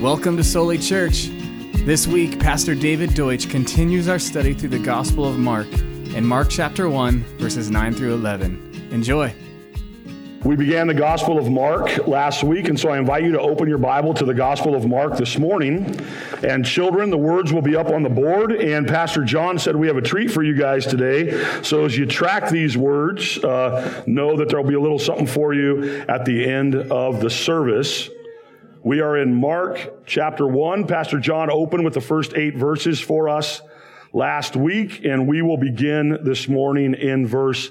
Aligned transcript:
Welcome 0.00 0.38
to 0.38 0.44
Soli 0.44 0.78
Church. 0.78 1.28
This 1.84 2.06
week, 2.06 2.40
Pastor 2.40 2.74
David 2.74 3.12
Deutsch 3.12 3.50
continues 3.50 4.08
our 4.08 4.18
study 4.18 4.54
through 4.54 4.70
the 4.70 4.78
Gospel 4.78 5.26
of 5.26 5.38
Mark 5.38 5.70
in 5.70 6.24
Mark 6.24 6.48
chapter 6.48 6.88
1, 6.88 7.22
verses 7.36 7.70
9 7.70 7.92
through 7.92 8.14
11. 8.14 8.88
Enjoy. 8.92 9.30
We 10.42 10.56
began 10.56 10.86
the 10.86 10.94
Gospel 10.94 11.38
of 11.38 11.50
Mark 11.50 12.06
last 12.06 12.42
week, 12.42 12.68
and 12.70 12.80
so 12.80 12.88
I 12.88 12.96
invite 12.98 13.24
you 13.24 13.32
to 13.32 13.40
open 13.40 13.68
your 13.68 13.76
Bible 13.76 14.14
to 14.14 14.24
the 14.24 14.32
Gospel 14.32 14.74
of 14.74 14.86
Mark 14.86 15.18
this 15.18 15.38
morning. 15.38 16.00
And 16.42 16.64
children, 16.64 17.10
the 17.10 17.18
words 17.18 17.52
will 17.52 17.60
be 17.60 17.76
up 17.76 17.90
on 17.90 18.02
the 18.02 18.08
board, 18.08 18.52
and 18.52 18.88
Pastor 18.88 19.22
John 19.22 19.58
said 19.58 19.76
we 19.76 19.86
have 19.86 19.98
a 19.98 20.02
treat 20.02 20.30
for 20.30 20.42
you 20.42 20.54
guys 20.54 20.86
today. 20.86 21.62
So 21.62 21.84
as 21.84 21.98
you 21.98 22.06
track 22.06 22.48
these 22.48 22.74
words, 22.74 23.36
uh, 23.44 24.02
know 24.06 24.34
that 24.38 24.48
there 24.48 24.58
will 24.62 24.68
be 24.68 24.76
a 24.76 24.80
little 24.80 24.98
something 24.98 25.26
for 25.26 25.52
you 25.52 26.02
at 26.08 26.24
the 26.24 26.48
end 26.48 26.74
of 26.74 27.20
the 27.20 27.28
service. 27.28 28.08
We 28.82 29.00
are 29.02 29.18
in 29.18 29.34
Mark 29.34 30.06
chapter 30.06 30.46
1. 30.46 30.86
Pastor 30.86 31.20
John 31.20 31.50
opened 31.50 31.84
with 31.84 31.92
the 31.92 32.00
first 32.00 32.32
eight 32.32 32.56
verses 32.56 32.98
for 32.98 33.28
us 33.28 33.60
last 34.14 34.56
week, 34.56 35.04
and 35.04 35.28
we 35.28 35.42
will 35.42 35.58
begin 35.58 36.16
this 36.22 36.48
morning 36.48 36.94
in 36.94 37.26
verse 37.26 37.68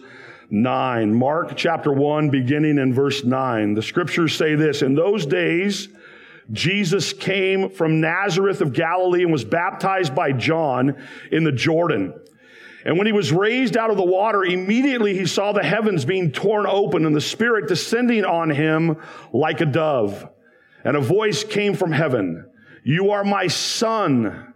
9. 0.52 1.12
Mark 1.12 1.53
chapter 1.55 1.91
1, 1.91 2.30
beginning 2.30 2.77
in 2.77 2.94
verse 2.94 3.23
9. 3.23 3.73
The 3.73 3.81
scriptures 3.81 4.36
say 4.36 4.53
this 4.53 4.84
In 4.84 4.94
those 4.94 5.26
days, 5.26 5.88
Jesus 6.52 7.12
came 7.12 7.72
from 7.72 8.00
Nazareth 8.00 8.62
of 8.62 8.73
Galilee 8.73 9.23
and 9.23 9.31
was 9.31 9.44
baptized 9.44 10.14
by 10.14 10.31
John 10.31 10.95
in 11.31 11.44
the 11.44 11.52
Jordan. 11.52 12.14
And 12.86 13.00
when 13.00 13.08
he 13.08 13.14
was 13.14 13.31
raised 13.31 13.76
out 13.76 13.89
of 13.89 13.98
the 13.98 14.03
water, 14.03 14.44
immediately 14.44 15.17
he 15.17 15.26
saw 15.26 15.53
the 15.53 15.64
heavens 15.64 16.05
being 16.05 16.31
torn 16.31 16.67
open 16.67 17.08
and 17.08 17.16
the 17.16 17.20
Spirit 17.20 17.67
descending 17.67 18.26
on 18.26 18.52
him 18.52 18.98
like 19.34 19.59
a 19.62 19.66
dove. 19.66 20.30
And 20.84 20.96
a 20.96 21.02
voice 21.02 21.44
came 21.44 21.76
from 21.76 21.92
heaven. 21.92 22.50
You 22.84 23.12
are 23.12 23.24
my 23.24 23.48
son, 23.48 24.54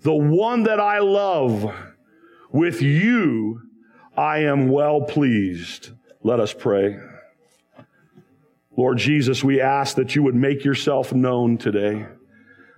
the 0.00 0.14
one 0.14 0.64
that 0.64 0.80
I 0.80 0.98
love. 0.98 1.74
With 2.50 2.82
you 2.82 3.62
I 4.16 4.40
am 4.40 4.68
well 4.68 5.00
pleased. 5.00 5.90
Let 6.22 6.38
us 6.38 6.52
pray. 6.52 6.98
Lord 8.76 8.98
Jesus, 8.98 9.42
we 9.42 9.60
ask 9.60 9.96
that 9.96 10.14
you 10.14 10.22
would 10.22 10.34
make 10.34 10.64
yourself 10.64 11.12
known 11.12 11.58
today, 11.58 12.06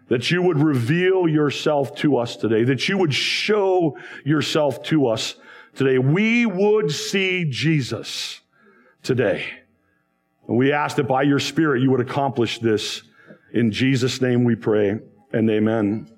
that 0.09 0.31
you 0.31 0.43
would 0.43 0.59
reveal 0.59 1.29
yourself 1.29 1.95
to 1.97 2.17
us 2.19 2.37
today, 2.37 2.65
that 2.65 2.89
you 2.89 2.99
would 2.99 3.15
show 3.15 3.97
yourself 4.25 4.83
to 4.85 5.09
us 5.09 5.37
today. 5.75 5.99
We 5.99 6.47
would 6.47 6.91
see 6.91 7.45
Jesus 7.49 8.41
today. 9.03 9.64
And 10.49 10.57
we 10.57 10.73
ask 10.73 10.97
that 10.97 11.09
by 11.09 11.23
your 11.23 11.39
Spirit 11.39 11.83
you 11.83 11.91
would 11.91 12.01
accomplish 12.01 12.59
this. 12.59 13.03
In 13.53 13.71
Jesus' 13.71 14.21
name 14.21 14.45
we 14.45 14.55
pray 14.55 14.99
and 15.33 15.51
amen. 15.51 16.11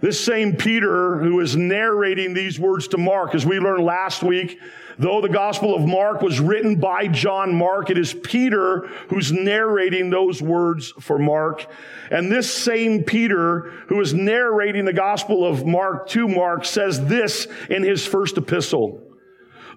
This 0.00 0.22
same 0.22 0.56
Peter 0.56 1.18
who 1.18 1.40
is 1.40 1.56
narrating 1.56 2.34
these 2.34 2.60
words 2.60 2.88
to 2.88 2.98
Mark, 2.98 3.34
as 3.34 3.46
we 3.46 3.58
learned 3.58 3.84
last 3.84 4.22
week, 4.22 4.60
though 4.98 5.20
the 5.20 5.28
Gospel 5.28 5.74
of 5.74 5.86
Mark 5.86 6.20
was 6.20 6.38
written 6.38 6.76
by 6.76 7.08
John 7.08 7.54
Mark, 7.54 7.90
it 7.90 7.96
is 7.96 8.12
Peter 8.12 8.88
who's 9.08 9.32
narrating 9.32 10.10
those 10.10 10.42
words 10.42 10.92
for 11.00 11.18
Mark. 11.18 11.66
And 12.10 12.30
this 12.30 12.52
same 12.52 13.04
Peter 13.04 13.70
who 13.88 14.00
is 14.00 14.12
narrating 14.12 14.84
the 14.84 14.92
Gospel 14.92 15.46
of 15.46 15.66
Mark 15.66 16.08
to 16.10 16.28
Mark 16.28 16.64
says 16.64 17.06
this 17.06 17.48
in 17.70 17.82
his 17.82 18.06
first 18.06 18.36
epistle. 18.36 19.02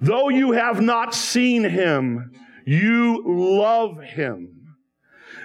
Though 0.02 0.30
you 0.30 0.52
have 0.52 0.82
not 0.82 1.14
seen 1.14 1.64
him, 1.64 2.32
you 2.66 3.24
love 3.26 4.02
him. 4.02 4.76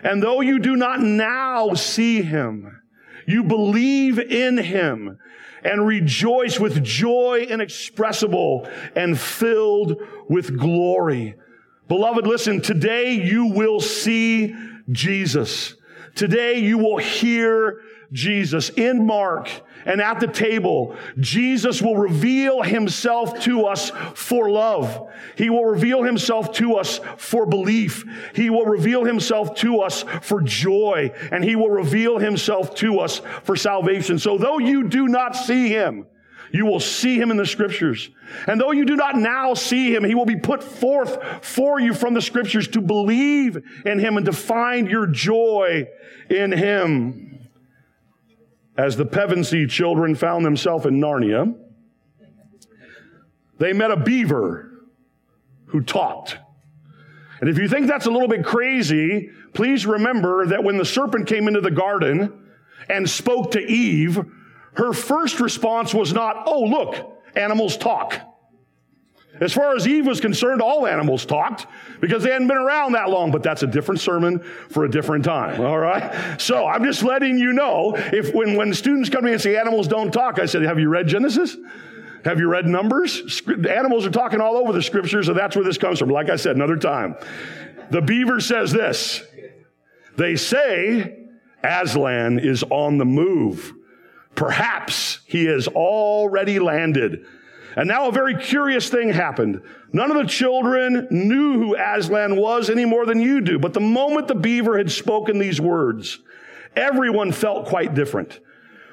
And 0.03 0.23
though 0.23 0.41
you 0.41 0.59
do 0.59 0.77
not 0.77 1.01
now 1.01 1.75
see 1.75 2.23
him, 2.23 2.81
you 3.27 3.45
believe 3.45 4.19
in 4.19 4.59
him 4.59 5.19
and 5.62 5.87
rejoice 5.87 6.61
with 6.61 6.85
joy 6.85 7.47
inexpressible 7.48 8.69
and 8.95 9.19
filled 9.19 9.97
with 10.29 10.58
glory. 10.58 11.35
Beloved, 11.89 12.27
listen, 12.27 12.61
today 12.61 13.14
you 13.14 13.46
will 13.46 13.81
see 13.81 14.55
Jesus. 14.91 15.75
Today 16.14 16.58
you 16.58 16.79
will 16.79 16.98
hear 16.98 17.80
Jesus 18.13 18.70
in 18.70 19.07
Mark 19.07 19.51
and 19.86 20.01
at 20.01 20.20
the 20.20 20.27
table, 20.27 20.97
Jesus 21.19 21.83
will 21.83 21.97
reveal 21.97 22.63
himself 22.63 23.41
to 23.42 23.67
us 23.67 23.91
for 24.14 24.48
love. 24.48 25.11
He 25.36 25.51
will 25.51 25.64
reveal 25.64 26.02
himself 26.02 26.52
to 26.52 26.77
us 26.77 27.01
for 27.19 27.45
belief. 27.45 28.05
He 28.35 28.48
will 28.51 28.64
reveal 28.64 29.05
himself 29.05 29.55
to 29.57 29.80
us 29.80 30.05
for 30.23 30.41
joy 30.41 31.13
and 31.30 31.45
he 31.45 31.57
will 31.57 31.70
reveal 31.70 32.19
himself 32.19 32.75
to 32.77 33.01
us 33.01 33.20
for 33.42 33.57
salvation. 33.57 34.19
So 34.19 34.39
though 34.39 34.58
you 34.58 34.89
do 34.89 35.08
not 35.08 35.36
see 35.36 35.69
him, 35.69 36.07
you 36.55 36.67
will 36.67 36.79
see 36.79 37.19
him 37.19 37.33
in 37.33 37.37
the 37.37 37.45
scriptures. 37.45 38.11
And 38.47 38.61
though 38.61 38.70
you 38.70 38.85
do 38.85 38.95
not 38.95 39.17
now 39.17 39.55
see 39.55 39.92
him, 39.92 40.05
he 40.05 40.15
will 40.15 40.25
be 40.25 40.37
put 40.37 40.63
forth 40.63 41.45
for 41.45 41.81
you 41.81 41.92
from 41.92 42.15
the 42.15 42.23
scriptures 42.23 42.69
to 42.69 42.81
believe 42.81 43.61
in 43.85 43.98
him 43.98 44.17
and 44.17 44.25
to 44.27 44.33
find 44.33 44.89
your 44.89 45.09
joy 45.09 45.89
in 46.31 46.53
him. 46.53 47.48
As 48.77 48.97
the 48.97 49.05
Pevensey 49.05 49.69
children 49.69 50.14
found 50.14 50.45
themselves 50.45 50.87
in 50.87 51.01
Narnia, 51.01 51.59
they 53.59 53.73
met 53.73 53.91
a 53.91 53.97
beaver 53.97 54.70
who 55.67 55.81
talked. 55.81 56.39
And 57.41 57.51
if 57.51 57.59
you 57.59 57.67
think 57.67 57.89
that's 57.89 58.07
a 58.07 58.13
little 58.13 58.29
bit 58.29 58.45
crazy, 58.45 59.29
please 59.55 59.87
remember 59.87 60.47
that 60.47 60.63
when 60.63 60.77
the 60.77 60.85
serpent 60.85 61.27
came 61.27 61.48
into 61.48 61.61
the 61.61 61.73
garden 61.73 62.33
and 62.89 63.11
spoke 63.11 63.51
to 63.51 63.61
Eve, 63.61 64.25
her 64.74 64.92
first 64.92 65.40
response 65.40 65.95
was 65.95 66.12
not, 66.12 66.45
oh, 66.46 66.64
look, 66.64 67.23
animals 67.36 67.77
talk. 67.77 68.20
As 69.40 69.52
far 69.52 69.74
as 69.74 69.86
Eve 69.89 70.07
was 70.07 70.20
concerned, 70.20 70.62
all 70.62 70.86
animals 70.86 71.27
talked 71.27 71.67
because 72.01 72.23
they 72.23 72.30
hadn't 72.30 72.46
been 72.46 72.57
around 72.57 72.92
that 72.92 73.11
long, 73.11 73.33
but 73.33 73.42
that's 73.42 73.64
a 73.64 73.67
different 73.67 74.01
sermon 74.01 74.39
for 74.68 74.84
a 74.84 74.90
different 74.90 75.24
time. 75.24 75.61
All 75.61 75.79
right. 75.79 76.40
So 76.40 76.67
I'm 76.67 76.84
just 76.84 77.02
letting 77.02 77.39
you 77.39 77.52
know 77.52 77.95
if 77.96 78.33
when, 78.33 78.57
when 78.57 78.73
students 78.74 79.11
come 79.11 79.23
to 79.23 79.27
me 79.27 79.33
and 79.33 79.42
say 79.42 79.57
animals 79.57 79.89
don't 79.89 80.13
talk, 80.13 80.39
I 80.39 80.46
said, 80.46 80.63
have 80.63 80.79
you 80.79 80.89
read 80.89 81.08
Genesis? 81.08 81.57
Have 82.24 82.39
you 82.39 82.48
read 82.48 82.67
Numbers? 82.67 83.42
Animals 83.48 84.07
are 84.07 84.11
talking 84.11 84.40
all 84.40 84.57
over 84.57 84.73
the 84.73 84.83
scriptures, 84.83 85.27
so 85.27 85.34
that's 85.34 85.57
where 85.57 85.64
this 85.64 85.79
comes 85.79 85.98
from. 85.98 86.11
Like 86.11 86.30
I 86.30 86.36
said, 86.36 86.55
another 86.55 86.77
time. 86.77 87.17
The 87.90 88.01
beaver 88.01 88.40
says 88.40 88.73
this. 88.73 89.23
They 90.17 90.36
say 90.36 91.27
Aslan 91.63 92.39
is 92.39 92.63
on 92.63 92.98
the 92.98 93.05
move. 93.05 93.74
Perhaps 94.34 95.20
he 95.27 95.46
has 95.46 95.68
already 95.68 96.58
landed. 96.58 97.24
And 97.77 97.89
now 97.89 98.08
a 98.08 98.12
very 98.12 98.36
curious 98.36 98.89
thing 98.89 99.11
happened. 99.11 99.61
None 99.92 100.11
of 100.11 100.17
the 100.17 100.28
children 100.28 101.08
knew 101.11 101.55
who 101.55 101.77
Aslan 101.77 102.36
was 102.36 102.70
any 102.70 102.84
more 102.84 103.05
than 103.06 103.20
you 103.20 103.40
do. 103.40 103.58
But 103.58 103.74
the 103.74 103.80
moment 103.80 104.28
the 104.28 104.34
beaver 104.34 104.78
had 104.78 104.90
spoken 104.90 105.39
these 105.39 105.61
words, 105.61 106.20
everyone 106.77 107.33
felt 107.33 107.67
quite 107.67 107.95
different. 107.95 108.40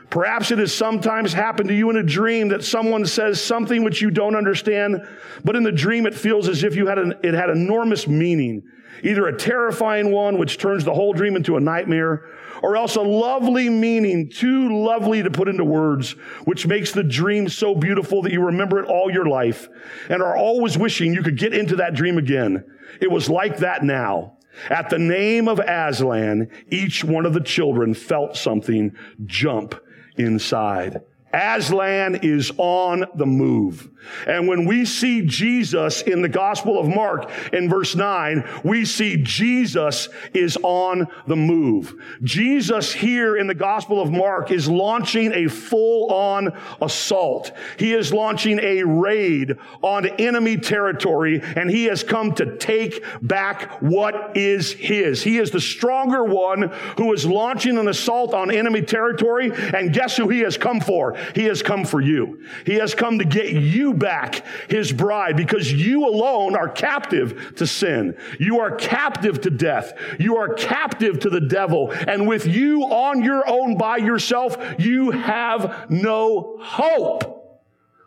Perhaps 0.09 0.51
it 0.51 0.57
has 0.57 0.73
sometimes 0.73 1.31
happened 1.31 1.69
to 1.69 1.75
you 1.75 1.89
in 1.89 1.95
a 1.95 2.03
dream 2.03 2.49
that 2.49 2.63
someone 2.63 3.05
says 3.05 3.41
something 3.41 3.83
which 3.83 4.01
you 4.01 4.11
don't 4.11 4.35
understand, 4.35 5.07
but 5.45 5.55
in 5.55 5.63
the 5.63 5.71
dream 5.71 6.05
it 6.05 6.13
feels 6.13 6.49
as 6.49 6.63
if 6.63 6.75
you 6.75 6.87
had 6.87 6.99
an, 6.99 7.13
it 7.23 7.33
had 7.33 7.49
enormous 7.49 8.07
meaning. 8.07 8.61
Either 9.03 9.27
a 9.27 9.37
terrifying 9.37 10.11
one 10.11 10.37
which 10.37 10.57
turns 10.57 10.83
the 10.83 10.93
whole 10.93 11.13
dream 11.13 11.35
into 11.35 11.57
a 11.57 11.59
nightmare, 11.59 12.25
or 12.61 12.77
else 12.77 12.95
a 12.95 13.01
lovely 13.01 13.69
meaning, 13.69 14.29
too 14.29 14.83
lovely 14.83 15.23
to 15.23 15.31
put 15.31 15.47
into 15.47 15.65
words, 15.65 16.11
which 16.45 16.67
makes 16.67 16.91
the 16.91 17.03
dream 17.03 17.49
so 17.49 17.73
beautiful 17.73 18.21
that 18.21 18.31
you 18.31 18.45
remember 18.45 18.79
it 18.79 18.87
all 18.87 19.11
your 19.11 19.25
life 19.25 19.67
and 20.09 20.21
are 20.21 20.37
always 20.37 20.77
wishing 20.77 21.13
you 21.13 21.23
could 21.23 21.37
get 21.37 21.53
into 21.53 21.77
that 21.77 21.95
dream 21.95 22.17
again. 22.17 22.63
It 22.99 23.09
was 23.09 23.29
like 23.29 23.57
that 23.57 23.83
now. 23.83 24.37
At 24.69 24.89
the 24.89 24.99
name 24.99 25.47
of 25.47 25.59
Aslan, 25.59 26.49
each 26.69 27.03
one 27.03 27.25
of 27.25 27.33
the 27.33 27.41
children 27.41 27.93
felt 27.93 28.35
something 28.35 28.95
jump 29.25 29.75
inside. 30.17 31.01
Aslan 31.33 32.15
is 32.23 32.51
on 32.57 33.05
the 33.15 33.25
move. 33.25 33.89
And 34.27 34.47
when 34.47 34.65
we 34.65 34.85
see 34.85 35.21
Jesus 35.21 36.01
in 36.01 36.21
the 36.21 36.29
Gospel 36.29 36.79
of 36.79 36.87
Mark 36.87 37.29
in 37.53 37.69
verse 37.69 37.95
9, 37.95 38.43
we 38.63 38.85
see 38.85 39.17
Jesus 39.17 40.09
is 40.33 40.57
on 40.63 41.07
the 41.27 41.35
move. 41.35 41.93
Jesus 42.23 42.91
here 42.91 43.37
in 43.37 43.47
the 43.47 43.53
Gospel 43.53 44.01
of 44.01 44.11
Mark 44.11 44.51
is 44.51 44.67
launching 44.67 45.31
a 45.33 45.47
full-on 45.47 46.57
assault. 46.81 47.51
He 47.77 47.93
is 47.93 48.11
launching 48.11 48.59
a 48.59 48.83
raid 48.83 49.57
on 49.81 50.07
enemy 50.07 50.57
territory 50.57 51.41
and 51.41 51.69
he 51.69 51.85
has 51.85 52.03
come 52.03 52.33
to 52.35 52.57
take 52.57 53.03
back 53.21 53.81
what 53.81 54.35
is 54.35 54.71
his. 54.73 55.21
He 55.21 55.37
is 55.37 55.51
the 55.51 55.61
stronger 55.61 56.23
one 56.23 56.71
who 56.97 57.13
is 57.13 57.25
launching 57.25 57.77
an 57.77 57.87
assault 57.87 58.33
on 58.33 58.51
enemy 58.51 58.81
territory 58.81 59.51
and 59.73 59.93
guess 59.93 60.17
who 60.17 60.27
he 60.27 60.39
has 60.39 60.57
come 60.57 60.79
for? 60.79 61.15
He 61.35 61.45
has 61.45 61.61
come 61.61 61.85
for 61.85 62.01
you. 62.01 62.43
He 62.65 62.75
has 62.75 62.95
come 62.95 63.19
to 63.19 63.25
get 63.25 63.53
you 63.53 63.93
back, 63.93 64.45
his 64.69 64.91
bride, 64.91 65.37
because 65.37 65.71
you 65.71 66.05
alone 66.05 66.55
are 66.55 66.69
captive 66.69 67.55
to 67.57 67.67
sin. 67.67 68.17
You 68.39 68.59
are 68.59 68.75
captive 68.75 69.41
to 69.41 69.49
death. 69.49 69.93
You 70.19 70.37
are 70.37 70.53
captive 70.53 71.19
to 71.21 71.29
the 71.29 71.41
devil. 71.41 71.91
And 71.91 72.27
with 72.27 72.47
you 72.47 72.83
on 72.83 73.23
your 73.23 73.47
own 73.47 73.77
by 73.77 73.97
yourself, 73.97 74.57
you 74.77 75.11
have 75.11 75.89
no 75.89 76.57
hope. 76.61 77.41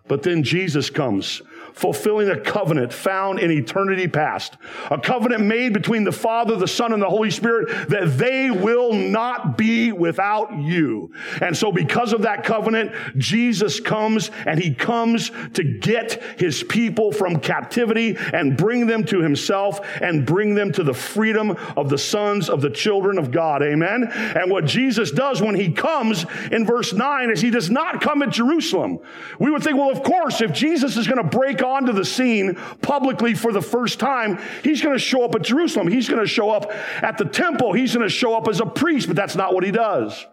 But 0.07 0.23
then 0.23 0.43
Jesus 0.43 0.91
comes 0.91 1.43
fulfilling 1.75 2.31
a 2.31 2.41
covenant 2.41 2.93
found 2.93 3.41
in 3.41 3.51
eternity 3.51 4.07
past. 4.07 4.57
A 4.93 4.99
covenant 4.99 5.43
made 5.43 5.73
between 5.73 6.05
the 6.05 6.13
Father, 6.13 6.55
the 6.55 6.69
Son, 6.69 6.93
and 6.93 7.03
the 7.03 7.11
Holy 7.11 7.33
Spirit 7.33 7.89
that 7.89 8.17
they 8.17 8.49
will 8.51 8.93
not 8.93 9.59
be 9.59 9.91
without 9.91 10.57
you. 10.57 11.13
And 11.43 11.57
so 11.57 11.73
because 11.73 12.13
of 12.13 12.23
that 12.23 12.45
covenant, 12.45 12.93
Jesus 13.17 13.81
comes 13.81 14.31
and 14.47 14.63
he 14.63 14.73
comes 14.73 15.33
to 15.55 15.65
get 15.65 16.23
his 16.39 16.63
people 16.63 17.11
from 17.11 17.41
captivity 17.41 18.17
and 18.33 18.57
bring 18.57 18.87
them 18.87 19.05
to 19.07 19.21
himself 19.21 19.81
and 20.01 20.25
bring 20.25 20.55
them 20.55 20.71
to 20.73 20.85
the 20.85 20.95
freedom 20.95 21.57
of 21.77 21.91
the 21.91 21.99
sons 21.99 22.49
of 22.49 22.61
the 22.61 22.71
children 22.71 23.19
of 23.19 23.33
God. 23.33 23.65
Amen. 23.65 24.05
And 24.05 24.49
what 24.49 24.65
Jesus 24.65 25.11
does 25.11 25.43
when 25.43 25.57
he 25.57 25.73
comes 25.73 26.25
in 26.53 26.65
verse 26.65 26.93
9 26.93 27.31
is 27.31 27.41
he 27.41 27.51
does 27.51 27.69
not 27.69 28.01
come 28.01 28.23
at 28.23 28.31
Jerusalem. 28.31 29.01
We 29.41 29.51
would 29.51 29.65
think, 29.65 29.77
well, 29.77 29.91
of 29.91 30.05
course, 30.05 30.41
if 30.41 30.53
Jesus 30.53 30.97
is 30.97 31.09
going 31.09 31.21
to 31.21 31.37
break 31.37 31.64
onto 31.65 31.93
the 31.93 32.05
scene 32.05 32.55
publicly 32.83 33.35
for 33.35 33.53
the 33.53 33.63
first 33.63 33.99
time, 33.99 34.39
he's 34.63 34.83
going 34.83 34.95
to 34.95 35.03
show 35.03 35.25
up 35.25 35.35
at 35.35 35.43
Jerusalem. 35.43 35.89
He's 35.89 36.09
going 36.09 36.21
to 36.21 36.29
show 36.29 36.51
up 36.51 36.71
at 37.03 37.19
the 37.19 37.25
temple. 37.25 37.73
He's 37.73 37.95
going 37.95 38.07
to 38.07 38.15
show 38.15 38.37
up 38.37 38.47
as 38.49 38.61
a 38.61 38.67
priest, 38.67 39.09
but 39.09 39.17
that's 39.17 39.37
not 39.37 39.55
what 39.55 39.65
he 39.65 39.71
does. 39.71 40.27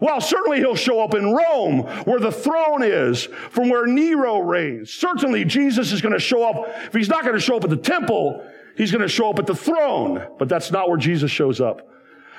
Well, 0.00 0.20
certainly 0.20 0.58
he'll 0.58 0.76
show 0.76 1.02
up 1.02 1.14
in 1.14 1.32
Rome, 1.32 1.80
where 2.04 2.20
the 2.20 2.30
throne 2.30 2.82
is, 2.82 3.24
from 3.50 3.68
where 3.68 3.86
Nero 3.86 4.38
reigns. 4.38 4.92
Certainly 4.92 5.46
Jesus 5.46 5.92
is 5.92 6.00
going 6.00 6.14
to 6.14 6.20
show 6.20 6.48
up. 6.48 6.68
If 6.84 6.94
he's 6.94 7.08
not 7.08 7.22
going 7.22 7.34
to 7.34 7.40
show 7.40 7.56
up 7.56 7.64
at 7.64 7.70
the 7.70 7.76
temple, 7.76 8.46
he's 8.76 8.92
going 8.92 9.02
to 9.02 9.08
show 9.08 9.30
up 9.30 9.38
at 9.38 9.46
the 9.46 9.56
throne. 9.56 10.24
But 10.38 10.48
that's 10.48 10.70
not 10.70 10.88
where 10.88 10.98
Jesus 10.98 11.30
shows 11.30 11.60
up. 11.60 11.88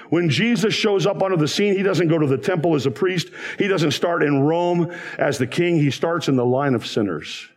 When 0.09 0.29
Jesus 0.29 0.73
shows 0.73 1.05
up 1.05 1.21
onto 1.21 1.37
the 1.37 1.47
scene, 1.47 1.75
he 1.75 1.83
doesn't 1.83 2.07
go 2.07 2.17
to 2.17 2.25
the 2.25 2.37
temple 2.37 2.75
as 2.75 2.85
a 2.85 2.91
priest. 2.91 3.29
He 3.59 3.67
doesn't 3.67 3.91
start 3.91 4.23
in 4.23 4.41
Rome 4.41 4.91
as 5.17 5.37
the 5.37 5.45
king. 5.45 5.75
He 5.75 5.91
starts 5.91 6.27
in 6.27 6.35
the 6.35 6.45
line 6.45 6.73
of 6.75 6.87
sinners. 6.87 7.47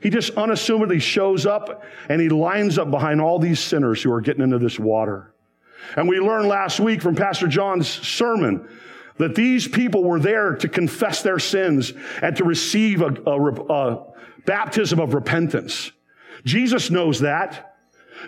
He 0.00 0.10
just 0.10 0.34
unassumedly 0.36 1.00
shows 1.00 1.46
up 1.46 1.82
and 2.08 2.20
he 2.20 2.28
lines 2.28 2.78
up 2.78 2.90
behind 2.90 3.20
all 3.20 3.38
these 3.38 3.60
sinners 3.60 4.02
who 4.02 4.12
are 4.12 4.20
getting 4.20 4.42
into 4.42 4.58
this 4.58 4.78
water. 4.78 5.32
And 5.96 6.08
we 6.08 6.20
learned 6.20 6.48
last 6.48 6.80
week 6.80 7.00
from 7.02 7.14
Pastor 7.14 7.46
John's 7.46 7.88
sermon 7.88 8.68
that 9.18 9.34
these 9.34 9.66
people 9.66 10.04
were 10.04 10.20
there 10.20 10.56
to 10.56 10.68
confess 10.68 11.22
their 11.22 11.38
sins 11.38 11.92
and 12.20 12.36
to 12.36 12.44
receive 12.44 13.00
a, 13.00 13.14
a, 13.26 13.72
a 13.72 14.06
baptism 14.44 15.00
of 15.00 15.14
repentance. 15.14 15.92
Jesus 16.44 16.90
knows 16.90 17.20
that. 17.20 17.76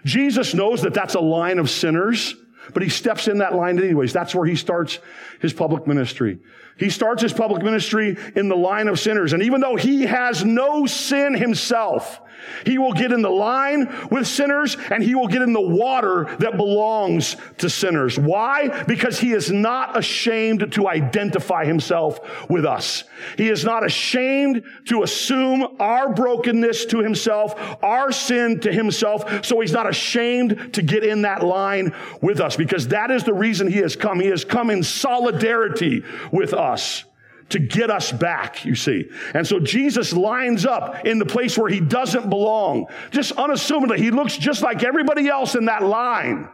Jesus 0.05 0.55
knows 0.55 0.83
that 0.83 0.95
that's 0.95 1.15
a 1.15 1.21
line 1.21 1.59
of 1.59 1.71
sinners, 1.71 2.35
but 2.75 2.83
he 2.83 2.89
steps 2.89 3.29
in 3.29 3.39
that 3.39 3.55
line 3.55 3.79
anyways. 3.79 4.13
That's 4.13 4.35
where 4.35 4.47
he 4.47 4.57
starts 4.57 4.99
his 5.41 5.53
public 5.53 5.87
ministry. 5.87 6.39
He 6.77 6.91
starts 6.91 7.23
his 7.23 7.33
public 7.33 7.63
ministry 7.63 8.17
in 8.37 8.49
the 8.49 8.57
line 8.57 8.89
of 8.89 9.01
sinners. 9.01 9.33
And 9.33 9.43
even 9.43 9.61
though 9.61 9.77
he 9.77 10.03
has 10.03 10.45
no 10.45 10.87
sin 10.87 11.35
himself, 11.35 12.21
he 12.65 12.79
will 12.79 12.93
get 12.93 13.13
in 13.13 13.23
the 13.23 13.31
line 13.31 13.93
with 14.11 14.27
sinners 14.27 14.77
and 14.91 15.03
he 15.03 15.15
will 15.15 15.29
get 15.29 15.43
in 15.43 15.53
the 15.53 15.61
water 15.61 16.37
that 16.39 16.57
belongs 16.57 17.37
to 17.59 17.71
sinners. 17.71 18.19
Why? 18.19 18.85
Because 18.85 19.19
he 19.19 19.33
is 19.33 19.51
not 19.51 19.97
ashamed 19.97 20.73
to 20.73 20.89
identify 20.89 21.65
himself 21.65 22.21
with 22.49 22.65
us. 22.65 23.05
He 23.37 23.49
is 23.49 23.65
not 23.65 23.85
ashamed 23.85 24.65
to 24.87 25.03
assume 25.03 25.77
our 25.81 26.13
brokenness 26.13 26.87
to 26.87 26.99
himself, 26.99 27.55
our 27.83 28.13
sin 28.13 28.61
to 28.61 28.73
himself. 28.73 29.45
So 29.45 29.61
he's 29.61 29.73
not 29.73 29.89
ashamed 29.89 30.75
to 30.75 30.83
get 30.83 31.05
in 31.05 31.23
that 31.23 31.43
line 31.43 31.95
with 32.21 32.41
us 32.41 32.57
because 32.57 32.89
that 32.89 33.11
is 33.11 33.25
the 33.25 33.35
reason 33.35 33.69
he 33.69 33.79
has 33.79 33.97
come. 33.97 34.21
He 34.21 34.29
has 34.29 34.45
come 34.45 34.71
in 34.71 34.83
solidarity 34.83 36.05
with 36.33 36.55
us 36.55 37.05
to 37.51 37.59
get 37.59 37.91
us 37.91 38.13
back, 38.13 38.65
you 38.65 38.75
see. 38.75 39.09
And 39.35 39.47
so 39.47 39.59
Jesus 39.59 40.13
lines 40.13 40.67
up 40.67 41.07
in 41.07 41.19
the 41.19 41.27
place 41.27 41.57
where 41.57 41.71
he 41.71 41.81
doesn't 41.81 42.29
belong. 42.29 42.87
Just 43.11 43.33
unassumingly, 43.33 44.01
he 44.01 44.11
looks 44.11 44.37
just 44.37 44.63
like 44.63 44.85
everybody 44.85 45.29
else 45.29 45.55
in 45.55 45.67
that 45.67 45.83
line. 45.83 46.49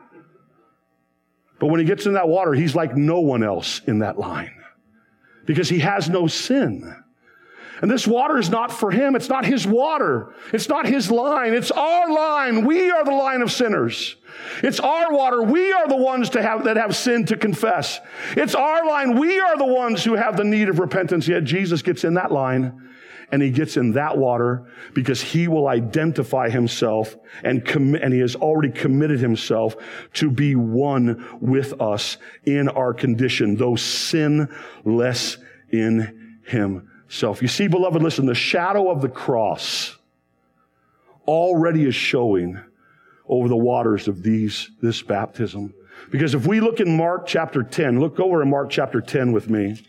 But 1.58 1.66
when 1.68 1.80
he 1.80 1.86
gets 1.86 2.06
in 2.06 2.14
that 2.14 2.28
water, 2.28 2.52
he's 2.52 2.74
like 2.74 2.96
no 2.96 3.20
one 3.20 3.42
else 3.42 3.80
in 3.86 4.00
that 4.00 4.18
line 4.18 4.54
because 5.46 5.68
he 5.68 5.80
has 5.80 6.08
no 6.08 6.26
sin. 6.26 7.03
And 7.82 7.90
this 7.90 8.06
water 8.06 8.38
is 8.38 8.50
not 8.50 8.72
for 8.72 8.90
him. 8.90 9.16
It's 9.16 9.28
not 9.28 9.44
his 9.44 9.66
water. 9.66 10.34
It's 10.52 10.68
not 10.68 10.86
his 10.86 11.10
line. 11.10 11.54
It's 11.54 11.70
our 11.70 12.10
line. 12.10 12.64
We 12.64 12.90
are 12.90 13.04
the 13.04 13.10
line 13.10 13.42
of 13.42 13.50
sinners. 13.50 14.16
It's 14.62 14.80
our 14.80 15.12
water. 15.12 15.42
We 15.42 15.72
are 15.72 15.88
the 15.88 15.96
ones 15.96 16.30
to 16.30 16.42
have, 16.42 16.64
that 16.64 16.76
have 16.76 16.96
sin 16.96 17.26
to 17.26 17.36
confess. 17.36 18.00
It's 18.36 18.54
our 18.54 18.86
line. 18.86 19.18
We 19.18 19.40
are 19.40 19.56
the 19.56 19.66
ones 19.66 20.04
who 20.04 20.14
have 20.14 20.36
the 20.36 20.44
need 20.44 20.68
of 20.68 20.78
repentance. 20.78 21.26
Yet 21.26 21.44
Jesus 21.44 21.82
gets 21.82 22.04
in 22.04 22.14
that 22.14 22.30
line 22.30 22.80
and 23.32 23.42
he 23.42 23.50
gets 23.50 23.76
in 23.76 23.92
that 23.92 24.16
water 24.16 24.66
because 24.92 25.20
he 25.20 25.48
will 25.48 25.66
identify 25.66 26.48
himself 26.48 27.16
and 27.42 27.64
commit, 27.64 28.02
and 28.02 28.12
he 28.12 28.20
has 28.20 28.36
already 28.36 28.70
committed 28.70 29.18
himself 29.18 29.74
to 30.12 30.30
be 30.30 30.54
one 30.54 31.38
with 31.40 31.80
us 31.80 32.18
in 32.44 32.68
our 32.68 32.94
condition, 32.94 33.56
though 33.56 33.76
sinless 33.76 35.38
in 35.72 36.38
himself. 37.14 37.40
You 37.40 37.48
see, 37.48 37.68
beloved, 37.68 38.02
listen, 38.02 38.26
the 38.26 38.34
shadow 38.34 38.90
of 38.90 39.00
the 39.00 39.08
cross 39.08 39.96
already 41.28 41.86
is 41.86 41.94
showing 41.94 42.60
over 43.28 43.48
the 43.48 43.56
waters 43.56 44.08
of 44.08 44.24
these, 44.24 44.70
this 44.82 45.00
baptism. 45.00 45.72
Because 46.10 46.34
if 46.34 46.44
we 46.44 46.58
look 46.58 46.80
in 46.80 46.96
Mark 46.96 47.26
chapter 47.26 47.62
10, 47.62 48.00
look 48.00 48.18
over 48.18 48.42
in 48.42 48.50
Mark 48.50 48.68
chapter 48.68 49.00
10 49.00 49.30
with 49.30 49.48
me. 49.48 49.80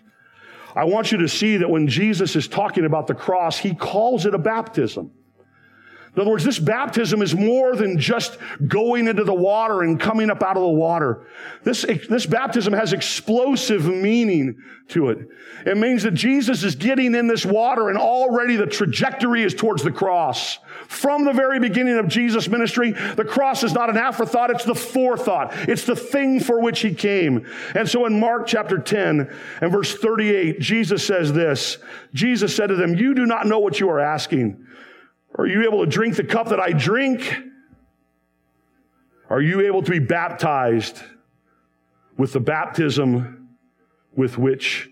I 0.75 0.83
want 0.83 1.11
you 1.11 1.17
to 1.17 1.27
see 1.27 1.57
that 1.57 1.69
when 1.69 1.87
Jesus 1.87 2.35
is 2.35 2.47
talking 2.47 2.85
about 2.85 3.07
the 3.07 3.15
cross, 3.15 3.57
he 3.57 3.73
calls 3.73 4.27
it 4.27 4.35
a 4.35 4.37
baptism. 4.37 5.11
In 6.15 6.21
other 6.21 6.31
words, 6.31 6.45
this 6.45 6.59
baptism 6.59 7.21
is 7.21 7.35
more 7.35 7.75
than 7.75 7.99
just 7.99 8.37
going 8.65 9.07
into 9.07 9.25
the 9.25 9.33
water 9.33 9.81
and 9.81 9.99
coming 9.99 10.29
up 10.29 10.41
out 10.41 10.55
of 10.55 10.63
the 10.63 10.69
water. 10.69 11.27
This, 11.63 11.81
this 12.09 12.25
baptism 12.25 12.71
has 12.71 12.93
explosive 12.93 13.85
meaning 13.85 14.55
to 14.89 15.09
it. 15.09 15.27
It 15.65 15.77
means 15.77 16.03
that 16.03 16.13
Jesus 16.13 16.63
is 16.63 16.75
getting 16.75 17.15
in 17.15 17.27
this 17.27 17.45
water 17.45 17.89
and 17.89 17.97
already 17.97 18.55
the 18.55 18.65
trajectory 18.65 19.43
is 19.43 19.53
towards 19.53 19.83
the 19.83 19.91
cross. 19.91 20.57
From 20.87 21.25
the 21.25 21.33
very 21.33 21.59
beginning 21.59 21.97
of 21.97 22.07
Jesus' 22.07 22.47
ministry, 22.47 22.91
the 22.91 23.25
cross 23.25 23.63
is 23.63 23.73
not 23.73 23.89
an 23.89 23.97
afterthought, 23.97 24.51
it's 24.51 24.63
the 24.63 24.75
forethought. 24.75 25.53
It's 25.67 25.85
the 25.85 25.97
thing 25.97 26.39
for 26.39 26.61
which 26.61 26.79
he 26.79 26.93
came. 26.93 27.45
And 27.73 27.89
so 27.89 28.05
in 28.05 28.19
Mark 28.19 28.47
chapter 28.47 28.77
10 28.77 29.29
and 29.59 29.71
verse 29.71 29.95
38, 29.95 30.61
Jesus 30.61 31.05
says 31.05 31.33
this. 31.33 31.77
Jesus 32.13 32.55
said 32.55 32.67
to 32.67 32.75
them, 32.75 32.95
You 32.95 33.13
do 33.13 33.25
not 33.25 33.47
know 33.47 33.59
what 33.59 33.81
you 33.81 33.89
are 33.89 33.99
asking. 33.99 34.64
Are 35.37 35.45
you 35.45 35.63
able 35.63 35.83
to 35.83 35.89
drink 35.89 36.15
the 36.15 36.23
cup 36.23 36.49
that 36.49 36.59
I 36.59 36.71
drink? 36.71 37.35
Are 39.29 39.41
you 39.41 39.61
able 39.61 39.81
to 39.83 39.91
be 39.91 39.99
baptized 39.99 41.01
with 42.17 42.33
the 42.33 42.39
baptism 42.39 43.49
with 44.15 44.37
which 44.37 44.89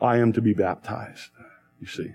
I 0.00 0.18
am 0.18 0.32
to 0.34 0.40
be 0.40 0.52
baptized? 0.52 1.30
You 1.80 1.86
see. 1.86 2.14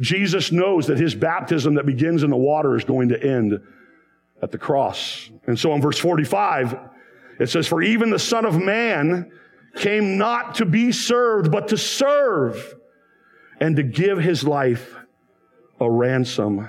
Jesus 0.00 0.52
knows 0.52 0.86
that 0.86 0.98
his 0.98 1.14
baptism 1.14 1.74
that 1.74 1.86
begins 1.86 2.22
in 2.22 2.30
the 2.30 2.36
water 2.36 2.76
is 2.76 2.84
going 2.84 3.10
to 3.10 3.22
end 3.22 3.60
at 4.42 4.52
the 4.52 4.58
cross. 4.58 5.30
And 5.46 5.58
so 5.58 5.74
in 5.74 5.82
verse 5.82 5.98
45, 5.98 6.78
it 7.40 7.48
says, 7.48 7.66
For 7.66 7.82
even 7.82 8.10
the 8.10 8.18
Son 8.18 8.44
of 8.46 8.58
Man 8.58 9.30
came 9.74 10.16
not 10.16 10.56
to 10.56 10.64
be 10.64 10.92
served, 10.92 11.50
but 11.50 11.68
to 11.68 11.76
serve 11.76 12.74
and 13.60 13.76
to 13.76 13.82
give 13.82 14.18
his 14.18 14.44
life 14.44 14.94
a 15.80 15.90
ransom 15.90 16.68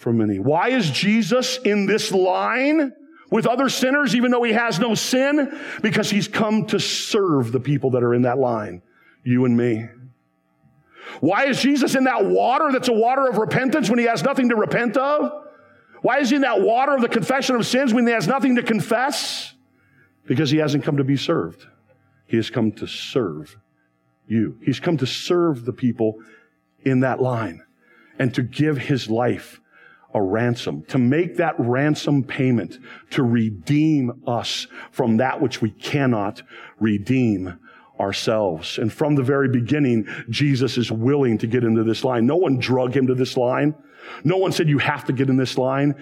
for 0.00 0.14
many. 0.14 0.38
Why 0.38 0.70
is 0.70 0.90
Jesus 0.90 1.58
in 1.58 1.84
this 1.84 2.10
line 2.10 2.94
with 3.30 3.46
other 3.46 3.68
sinners, 3.68 4.16
even 4.16 4.30
though 4.30 4.42
he 4.42 4.54
has 4.54 4.78
no 4.78 4.94
sin? 4.94 5.60
Because 5.82 6.10
he's 6.10 6.26
come 6.26 6.64
to 6.68 6.80
serve 6.80 7.52
the 7.52 7.60
people 7.60 7.90
that 7.90 8.02
are 8.02 8.14
in 8.14 8.22
that 8.22 8.38
line, 8.38 8.80
you 9.24 9.44
and 9.44 9.54
me. 9.54 9.84
Why 11.20 11.48
is 11.48 11.60
Jesus 11.60 11.94
in 11.94 12.04
that 12.04 12.24
water 12.24 12.72
that's 12.72 12.88
a 12.88 12.94
water 12.94 13.28
of 13.28 13.36
repentance 13.36 13.90
when 13.90 13.98
he 13.98 14.06
has 14.06 14.22
nothing 14.22 14.48
to 14.48 14.56
repent 14.56 14.96
of? 14.96 15.44
Why 16.00 16.20
is 16.20 16.30
he 16.30 16.36
in 16.36 16.42
that 16.42 16.62
water 16.62 16.94
of 16.94 17.02
the 17.02 17.08
confession 17.08 17.56
of 17.56 17.66
sins 17.66 17.92
when 17.92 18.06
he 18.06 18.12
has 18.14 18.26
nothing 18.26 18.56
to 18.56 18.62
confess? 18.62 19.52
Because 20.24 20.50
he 20.50 20.56
hasn't 20.56 20.82
come 20.82 20.96
to 20.96 21.04
be 21.04 21.18
served. 21.18 21.66
He 22.24 22.38
has 22.38 22.48
come 22.48 22.72
to 22.72 22.86
serve 22.86 23.54
you. 24.26 24.56
He's 24.62 24.80
come 24.80 24.96
to 24.96 25.06
serve 25.06 25.66
the 25.66 25.74
people 25.74 26.20
in 26.86 27.00
that 27.00 27.20
line 27.20 27.62
and 28.18 28.32
to 28.34 28.42
give 28.42 28.78
his 28.78 29.10
life 29.10 29.59
a 30.12 30.22
ransom, 30.22 30.82
to 30.84 30.98
make 30.98 31.36
that 31.36 31.54
ransom 31.58 32.24
payment, 32.24 32.78
to 33.10 33.22
redeem 33.22 34.22
us 34.26 34.66
from 34.90 35.18
that 35.18 35.40
which 35.40 35.62
we 35.62 35.70
cannot 35.70 36.42
redeem 36.80 37.58
ourselves. 37.98 38.78
And 38.78 38.92
from 38.92 39.14
the 39.14 39.22
very 39.22 39.48
beginning, 39.48 40.08
Jesus 40.28 40.78
is 40.78 40.90
willing 40.90 41.38
to 41.38 41.46
get 41.46 41.64
into 41.64 41.84
this 41.84 42.02
line. 42.02 42.26
No 42.26 42.36
one 42.36 42.58
drug 42.58 42.96
him 42.96 43.06
to 43.06 43.14
this 43.14 43.36
line. 43.36 43.74
No 44.24 44.38
one 44.38 44.52
said 44.52 44.68
you 44.68 44.78
have 44.78 45.04
to 45.04 45.12
get 45.12 45.28
in 45.28 45.36
this 45.36 45.58
line. 45.58 45.94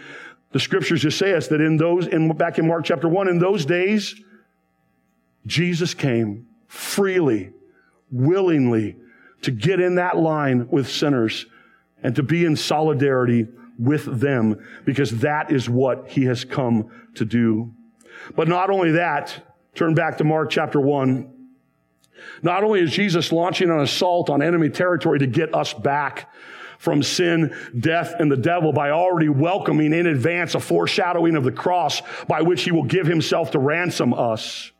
The 0.52 0.60
scriptures 0.60 1.02
just 1.02 1.18
say 1.18 1.34
us 1.34 1.48
that 1.48 1.60
in 1.60 1.76
those, 1.76 2.06
in, 2.06 2.32
back 2.32 2.58
in 2.58 2.66
Mark 2.66 2.84
chapter 2.84 3.08
one, 3.08 3.28
in 3.28 3.38
those 3.38 3.66
days, 3.66 4.14
Jesus 5.46 5.92
came 5.92 6.46
freely, 6.66 7.50
willingly 8.10 8.96
to 9.42 9.50
get 9.50 9.80
in 9.80 9.96
that 9.96 10.16
line 10.16 10.68
with 10.68 10.88
sinners 10.88 11.46
and 12.02 12.14
to 12.16 12.22
be 12.22 12.44
in 12.44 12.56
solidarity 12.56 13.46
with 13.78 14.20
them 14.20 14.56
because 14.84 15.20
that 15.20 15.52
is 15.52 15.68
what 15.70 16.08
he 16.08 16.24
has 16.24 16.44
come 16.44 16.90
to 17.14 17.24
do. 17.24 17.72
But 18.34 18.48
not 18.48 18.70
only 18.70 18.92
that, 18.92 19.54
turn 19.74 19.94
back 19.94 20.18
to 20.18 20.24
Mark 20.24 20.50
chapter 20.50 20.80
one. 20.80 21.32
Not 22.42 22.64
only 22.64 22.80
is 22.80 22.90
Jesus 22.90 23.30
launching 23.30 23.70
an 23.70 23.80
assault 23.80 24.28
on 24.28 24.42
enemy 24.42 24.70
territory 24.70 25.20
to 25.20 25.26
get 25.26 25.54
us 25.54 25.72
back 25.72 26.32
from 26.78 27.02
sin, 27.02 27.54
death, 27.78 28.14
and 28.18 28.30
the 28.30 28.36
devil 28.36 28.72
by 28.72 28.90
already 28.90 29.28
welcoming 29.28 29.92
in 29.92 30.06
advance 30.06 30.54
a 30.54 30.60
foreshadowing 30.60 31.36
of 31.36 31.44
the 31.44 31.52
cross 31.52 32.02
by 32.28 32.42
which 32.42 32.62
he 32.62 32.70
will 32.70 32.84
give 32.84 33.06
himself 33.06 33.50
to 33.52 33.58
ransom 33.58 34.14
us. 34.14 34.70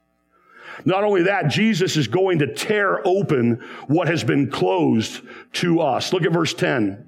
Not 0.84 1.02
only 1.02 1.24
that, 1.24 1.48
Jesus 1.48 1.96
is 1.96 2.06
going 2.06 2.38
to 2.38 2.54
tear 2.54 3.06
open 3.06 3.64
what 3.88 4.06
has 4.06 4.22
been 4.22 4.48
closed 4.48 5.20
to 5.54 5.80
us. 5.80 6.12
Look 6.12 6.24
at 6.24 6.32
verse 6.32 6.54
10. 6.54 7.07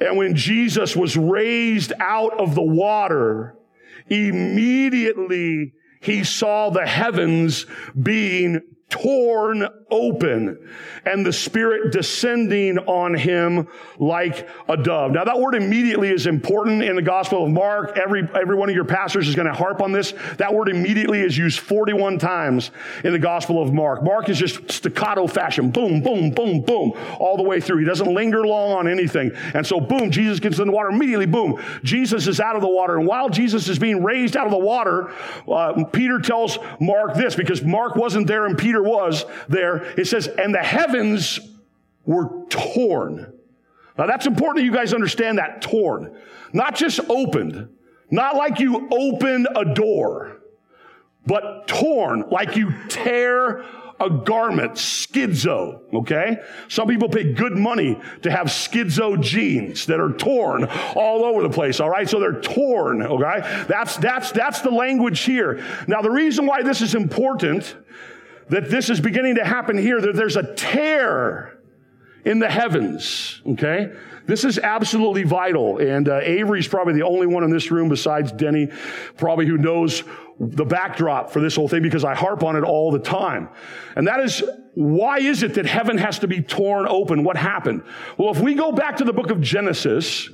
And 0.00 0.16
when 0.16 0.34
Jesus 0.34 0.96
was 0.96 1.16
raised 1.16 1.92
out 2.00 2.40
of 2.40 2.54
the 2.54 2.62
water, 2.62 3.56
immediately 4.08 5.74
he 6.00 6.24
saw 6.24 6.70
the 6.70 6.86
heavens 6.86 7.66
being 8.00 8.60
torn 8.88 9.68
open 9.90 10.58
and 11.04 11.24
the 11.24 11.32
Spirit 11.32 11.92
descending 11.92 12.78
on 12.78 13.14
him 13.14 13.68
like 13.98 14.48
a 14.68 14.76
dove. 14.76 15.12
Now 15.12 15.24
that 15.24 15.38
word 15.38 15.54
immediately 15.54 16.10
is 16.10 16.26
important 16.26 16.82
in 16.82 16.96
the 16.96 17.02
Gospel 17.02 17.44
of 17.44 17.50
Mark. 17.50 17.96
Every, 17.96 18.28
every 18.34 18.56
one 18.56 18.68
of 18.68 18.74
your 18.74 18.84
pastors 18.84 19.28
is 19.28 19.34
going 19.34 19.48
to 19.48 19.54
harp 19.54 19.80
on 19.80 19.92
this. 19.92 20.14
That 20.38 20.54
word 20.54 20.68
immediately 20.68 21.20
is 21.20 21.36
used 21.36 21.60
41 21.60 22.18
times 22.18 22.70
in 23.04 23.12
the 23.12 23.18
Gospel 23.18 23.62
of 23.62 23.72
Mark. 23.72 24.02
Mark 24.02 24.28
is 24.28 24.38
just 24.38 24.70
staccato 24.70 25.26
fashion. 25.26 25.70
Boom, 25.70 26.02
boom, 26.02 26.30
boom, 26.30 26.60
boom, 26.60 26.92
all 27.18 27.36
the 27.36 27.42
way 27.42 27.60
through. 27.60 27.78
He 27.78 27.84
doesn't 27.84 28.12
linger 28.12 28.46
long 28.46 28.72
on 28.72 28.88
anything. 28.88 29.32
And 29.54 29.66
so 29.66 29.80
boom, 29.80 30.10
Jesus 30.10 30.40
gets 30.40 30.58
in 30.58 30.66
the 30.66 30.72
water. 30.72 30.90
Immediately, 30.90 31.26
boom, 31.26 31.62
Jesus 31.82 32.26
is 32.26 32.40
out 32.40 32.56
of 32.56 32.62
the 32.62 32.68
water. 32.68 32.98
And 32.98 33.06
while 33.06 33.28
Jesus 33.28 33.68
is 33.68 33.78
being 33.78 34.02
raised 34.02 34.36
out 34.36 34.46
of 34.46 34.52
the 34.52 34.58
water, 34.58 35.12
uh, 35.48 35.84
Peter 35.84 36.18
tells 36.18 36.58
Mark 36.80 37.14
this 37.14 37.34
because 37.34 37.62
Mark 37.62 37.96
wasn't 37.96 38.26
there 38.26 38.46
and 38.46 38.56
Peter 38.56 38.82
was 38.82 39.24
there. 39.48 39.79
It 39.96 40.06
says, 40.06 40.26
and 40.26 40.54
the 40.54 40.58
heavens 40.58 41.40
were 42.04 42.46
torn. 42.48 43.32
Now 43.98 44.06
that's 44.06 44.26
important 44.26 44.58
that 44.58 44.64
you 44.64 44.72
guys 44.72 44.94
understand 44.94 45.38
that 45.38 45.62
torn. 45.62 46.16
Not 46.52 46.74
just 46.74 47.00
opened. 47.08 47.68
Not 48.10 48.36
like 48.36 48.58
you 48.58 48.88
open 48.90 49.46
a 49.54 49.72
door, 49.72 50.38
but 51.26 51.68
torn, 51.68 52.24
like 52.30 52.56
you 52.56 52.74
tear 52.88 53.64
a 54.00 54.10
garment, 54.10 54.72
schizo, 54.72 55.80
okay? 55.92 56.38
Some 56.68 56.88
people 56.88 57.08
pay 57.08 57.34
good 57.34 57.56
money 57.56 58.00
to 58.22 58.30
have 58.30 58.46
schizo 58.46 59.20
jeans 59.20 59.86
that 59.86 60.00
are 60.00 60.12
torn 60.12 60.64
all 60.96 61.24
over 61.24 61.42
the 61.42 61.50
place, 61.50 61.78
all 61.78 61.90
right? 61.90 62.08
So 62.08 62.18
they're 62.18 62.40
torn, 62.40 63.02
okay? 63.02 63.64
That's, 63.68 63.98
that's, 63.98 64.32
that's 64.32 64.62
the 64.62 64.70
language 64.70 65.20
here. 65.20 65.62
Now 65.86 66.00
the 66.00 66.10
reason 66.10 66.46
why 66.46 66.62
this 66.62 66.80
is 66.80 66.94
important 66.94 67.76
that 68.50 68.68
this 68.68 68.90
is 68.90 69.00
beginning 69.00 69.36
to 69.36 69.44
happen 69.44 69.78
here, 69.78 70.00
that 70.00 70.14
there's 70.14 70.36
a 70.36 70.54
tear 70.54 71.58
in 72.24 72.38
the 72.38 72.50
heavens, 72.50 73.40
okay? 73.46 73.92
This 74.26 74.44
is 74.44 74.58
absolutely 74.58 75.22
vital. 75.22 75.78
And 75.78 76.08
uh, 76.08 76.20
Avery's 76.22 76.68
probably 76.68 76.94
the 76.94 77.02
only 77.02 77.26
one 77.26 77.44
in 77.44 77.50
this 77.50 77.70
room 77.70 77.88
besides 77.88 78.30
Denny, 78.32 78.68
probably 79.16 79.46
who 79.46 79.56
knows 79.56 80.04
the 80.38 80.64
backdrop 80.64 81.30
for 81.30 81.40
this 81.40 81.56
whole 81.56 81.68
thing 81.68 81.82
because 81.82 82.04
I 82.04 82.14
harp 82.14 82.42
on 82.42 82.56
it 82.56 82.62
all 82.62 82.90
the 82.90 82.98
time. 82.98 83.48
And 83.96 84.06
that 84.06 84.20
is, 84.20 84.42
why 84.74 85.18
is 85.18 85.42
it 85.42 85.54
that 85.54 85.66
heaven 85.66 85.98
has 85.98 86.18
to 86.20 86.28
be 86.28 86.42
torn 86.42 86.86
open? 86.88 87.24
What 87.24 87.36
happened? 87.36 87.82
Well, 88.18 88.30
if 88.30 88.40
we 88.40 88.54
go 88.54 88.72
back 88.72 88.96
to 88.98 89.04
the 89.04 89.12
book 89.12 89.30
of 89.30 89.40
Genesis, 89.40 90.28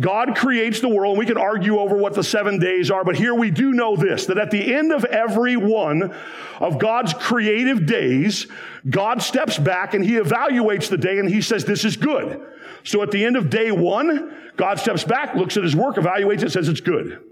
God 0.00 0.36
creates 0.36 0.80
the 0.80 0.88
world. 0.88 1.18
We 1.18 1.26
can 1.26 1.36
argue 1.36 1.78
over 1.78 1.96
what 1.96 2.14
the 2.14 2.24
seven 2.24 2.58
days 2.58 2.90
are, 2.90 3.04
but 3.04 3.16
here 3.16 3.34
we 3.34 3.50
do 3.50 3.72
know 3.72 3.94
this, 3.94 4.26
that 4.26 4.38
at 4.38 4.50
the 4.50 4.74
end 4.74 4.90
of 4.90 5.04
every 5.04 5.56
one 5.56 6.14
of 6.60 6.78
God's 6.78 7.12
creative 7.12 7.84
days, 7.84 8.46
God 8.88 9.20
steps 9.20 9.58
back 9.58 9.92
and 9.92 10.02
he 10.02 10.12
evaluates 10.12 10.88
the 10.88 10.96
day 10.96 11.18
and 11.18 11.28
he 11.28 11.42
says, 11.42 11.66
this 11.66 11.84
is 11.84 11.98
good. 11.98 12.40
So 12.84 13.02
at 13.02 13.10
the 13.10 13.24
end 13.24 13.36
of 13.36 13.50
day 13.50 13.70
one, 13.70 14.34
God 14.56 14.78
steps 14.78 15.04
back, 15.04 15.34
looks 15.34 15.56
at 15.58 15.62
his 15.62 15.76
work, 15.76 15.96
evaluates 15.96 16.42
it, 16.42 16.52
says 16.52 16.68
it's 16.68 16.80
good. 16.80 17.22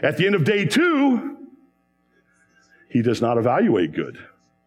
At 0.00 0.16
the 0.16 0.26
end 0.26 0.36
of 0.36 0.44
day 0.44 0.66
two, 0.66 1.36
he 2.88 3.02
does 3.02 3.20
not 3.20 3.38
evaluate 3.38 3.92
good. 3.92 4.16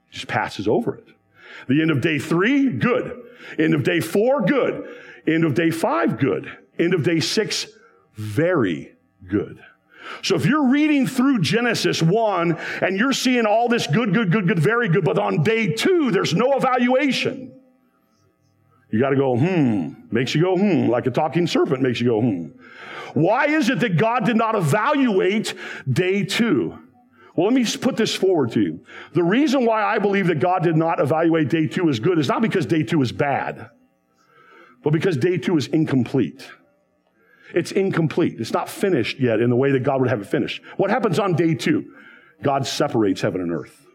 He 0.10 0.16
just 0.16 0.28
passes 0.28 0.68
over 0.68 0.96
it. 0.96 1.06
The 1.68 1.82
end 1.82 1.92
of 1.92 2.02
day 2.02 2.20
three, 2.20 2.70
good. 2.70 3.24
End 3.58 3.74
of 3.74 3.84
day 3.84 4.02
four, 4.02 4.42
good. 4.42 4.86
End 5.26 5.46
of 5.46 5.54
day 5.54 5.72
five, 5.72 6.20
good. 6.20 6.58
End 6.82 6.94
of 6.94 7.04
day 7.04 7.20
six, 7.20 7.68
very 8.16 8.94
good. 9.28 9.64
So 10.24 10.36
if 10.36 10.46
you're 10.46 10.70
reading 10.70 11.08
through 11.08 11.42
Genesis 11.42 12.02
1 12.02 12.58
and 12.82 12.98
you're 12.98 13.14
seeing 13.14 13.46
all 13.46 13.68
this 13.68 13.88
good, 13.88 14.14
good, 14.14 14.32
good, 14.32 14.48
good, 14.48 14.60
very 14.60 14.90
good, 14.90 15.06
but 15.06 15.18
on 15.18 15.44
day 15.44 15.74
two, 15.74 16.12
there's 16.12 16.34
no 16.34 16.54
evaluation. 16.58 17.54
You 18.90 19.00
got 19.00 19.12
to 19.12 19.16
go, 19.16 19.38
hmm. 19.38 19.94
Makes 20.12 20.36
you 20.36 20.42
go, 20.42 20.58
hmm. 20.58 20.90
Like 20.90 21.08
a 21.08 21.12
talking 21.12 21.48
serpent 21.48 21.82
makes 21.82 22.02
you 22.02 22.08
go, 22.08 22.22
hmm. 22.22 22.48
Why 23.14 23.46
is 23.48 23.70
it 23.70 23.80
that 23.80 23.98
God 23.98 24.26
did 24.26 24.36
not 24.36 24.56
evaluate 24.56 25.54
day 25.92 26.24
two? 26.24 26.78
Well, 27.36 27.48
let 27.48 27.54
me 27.54 27.66
put 27.78 27.96
this 27.96 28.14
forward 28.14 28.52
to 28.54 28.62
you. 28.62 28.86
The 29.14 29.24
reason 29.24 29.66
why 29.66 29.84
I 29.84 30.00
believe 30.00 30.28
that 30.28 30.40
God 30.40 30.64
did 30.64 30.76
not 30.76 31.00
evaluate 31.00 31.50
day 31.50 31.68
two 31.68 31.90
as 31.90 32.00
good 32.00 32.20
is 32.20 32.28
not 32.28 32.42
because 32.42 32.66
day 32.66 32.84
two 32.84 33.02
is 33.02 33.12
bad, 33.12 33.70
but 34.84 34.92
because 34.92 35.16
day 35.16 35.38
two 35.38 35.56
is 35.58 35.68
incomplete. 35.68 36.50
It's 37.54 37.72
incomplete. 37.72 38.36
It's 38.40 38.54
not 38.54 38.70
finished 38.70 39.20
yet 39.20 39.40
in 39.40 39.50
the 39.50 39.56
way 39.56 39.72
that 39.72 39.84
God 39.84 40.02
would 40.02 40.10
have 40.10 40.22
it 40.22 40.28
finished. 40.28 40.62
What 40.78 40.90
happens 40.90 41.20
on 41.20 41.36
day 41.36 41.56
two? 41.56 41.94
God 42.42 42.66
separates 42.66 43.22
heaven 43.22 43.42
and 43.42 43.52
earth. 43.52 43.86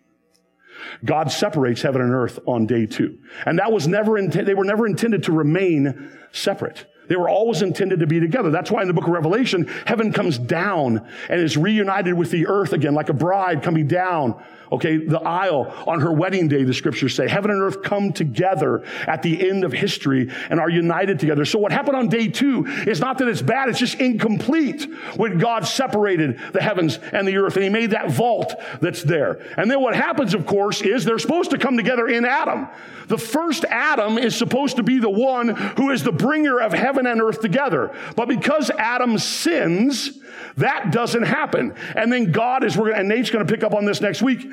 God 1.04 1.30
separates 1.30 1.82
heaven 1.82 2.02
and 2.02 2.12
earth 2.12 2.38
on 2.46 2.66
day 2.66 2.86
two. 2.86 3.18
And 3.44 3.58
that 3.58 3.72
was 3.72 3.88
never, 3.88 4.20
they 4.22 4.54
were 4.54 4.64
never 4.64 4.86
intended 4.86 5.24
to 5.24 5.32
remain 5.32 6.10
separate. 6.32 6.86
They 7.08 7.16
were 7.16 7.28
always 7.28 7.62
intended 7.62 8.00
to 8.00 8.06
be 8.06 8.20
together. 8.20 8.50
That's 8.50 8.70
why 8.70 8.82
in 8.82 8.88
the 8.88 8.94
book 8.94 9.06
of 9.06 9.10
Revelation, 9.10 9.66
heaven 9.86 10.12
comes 10.12 10.38
down 10.38 11.08
and 11.28 11.40
is 11.40 11.56
reunited 11.56 12.14
with 12.14 12.30
the 12.30 12.46
earth 12.48 12.72
again, 12.72 12.94
like 12.94 13.08
a 13.08 13.14
bride 13.14 13.62
coming 13.62 13.86
down 13.86 14.42
Okay, 14.72 14.96
the 14.96 15.20
aisle 15.20 15.72
on 15.86 16.00
her 16.00 16.12
wedding 16.12 16.48
day, 16.48 16.64
the 16.64 16.74
scriptures 16.74 17.14
say. 17.14 17.28
Heaven 17.28 17.50
and 17.50 17.62
earth 17.62 17.82
come 17.82 18.12
together 18.12 18.84
at 19.06 19.22
the 19.22 19.48
end 19.48 19.64
of 19.64 19.72
history 19.72 20.30
and 20.50 20.58
are 20.58 20.68
united 20.68 21.18
together. 21.20 21.44
So 21.44 21.58
what 21.58 21.72
happened 21.72 21.96
on 21.96 22.08
day 22.08 22.28
two 22.28 22.66
is 22.86 23.00
not 23.00 23.18
that 23.18 23.28
it's 23.28 23.42
bad, 23.42 23.68
it's 23.68 23.78
just 23.78 24.00
incomplete 24.00 24.86
when 25.16 25.38
God 25.38 25.66
separated 25.66 26.40
the 26.52 26.60
heavens 26.60 26.98
and 27.12 27.26
the 27.28 27.36
earth 27.36 27.54
and 27.54 27.64
he 27.64 27.70
made 27.70 27.90
that 27.90 28.10
vault 28.10 28.54
that's 28.80 29.02
there. 29.02 29.40
And 29.56 29.70
then 29.70 29.80
what 29.80 29.94
happens, 29.94 30.34
of 30.34 30.46
course, 30.46 30.82
is 30.82 31.04
they're 31.04 31.18
supposed 31.18 31.50
to 31.50 31.58
come 31.58 31.76
together 31.76 32.08
in 32.08 32.24
Adam. 32.24 32.68
The 33.08 33.18
first 33.18 33.64
Adam 33.66 34.18
is 34.18 34.34
supposed 34.34 34.76
to 34.76 34.82
be 34.82 34.98
the 34.98 35.10
one 35.10 35.48
who 35.48 35.90
is 35.90 36.02
the 36.02 36.12
bringer 36.12 36.60
of 36.60 36.72
heaven 36.72 37.06
and 37.06 37.22
earth 37.22 37.40
together. 37.40 37.94
But 38.16 38.28
because 38.28 38.70
Adam 38.70 39.18
sins, 39.18 40.18
that 40.56 40.90
doesn't 40.90 41.22
happen. 41.22 41.74
And 41.94 42.12
then 42.12 42.32
God 42.32 42.64
is, 42.64 42.76
we're 42.76 42.90
gonna, 42.90 43.00
and 43.00 43.08
Nate's 43.08 43.30
going 43.30 43.46
to 43.46 43.52
pick 43.52 43.62
up 43.62 43.74
on 43.74 43.84
this 43.84 44.00
next 44.00 44.22
week. 44.22 44.50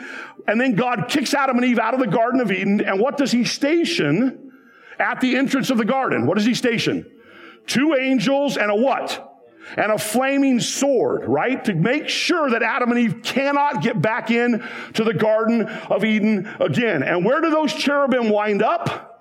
And 0.48 0.60
then 0.60 0.76
God 0.76 1.06
kicks 1.10 1.34
Adam 1.34 1.58
and 1.58 1.66
Eve 1.66 1.80
out 1.80 1.94
of 1.94 2.00
the 2.00 2.08
Garden 2.08 2.42
of 2.42 2.52
Eden. 2.52 2.82
And 2.82 3.00
what 3.00 3.18
does 3.18 3.32
he 3.32 3.44
station 3.46 4.52
at 5.00 5.22
the 5.22 5.36
entrance 5.36 5.70
of 5.70 5.78
the 5.78 5.86
garden? 5.86 6.26
What 6.26 6.38
does 6.38 6.46
he 6.46 6.54
station? 6.54 7.10
Two 7.68 7.96
angels 8.00 8.58
and 8.58 8.70
a 8.70 8.76
what? 8.76 9.30
and 9.78 9.94
a 9.94 9.98
flaming 9.98 10.60
sword, 10.60 11.26
right? 11.26 11.64
To 11.66 11.74
make 11.74 12.10
sure 12.10 12.50
that 12.50 12.62
Adam 12.62 12.92
and 12.92 13.00
Eve 13.00 13.24
cannot 13.24 13.82
get 13.82 14.02
back 14.02 14.30
in 14.30 14.62
to 14.96 15.04
the 15.06 15.14
Garden 15.14 15.62
of 15.62 16.04
Eden 16.04 16.54
again. 16.60 17.02
And 17.02 17.24
where 17.24 17.42
do 17.42 17.50
those 17.50 17.74
cherubim 17.74 18.30
wind 18.30 18.62
up? 18.62 19.13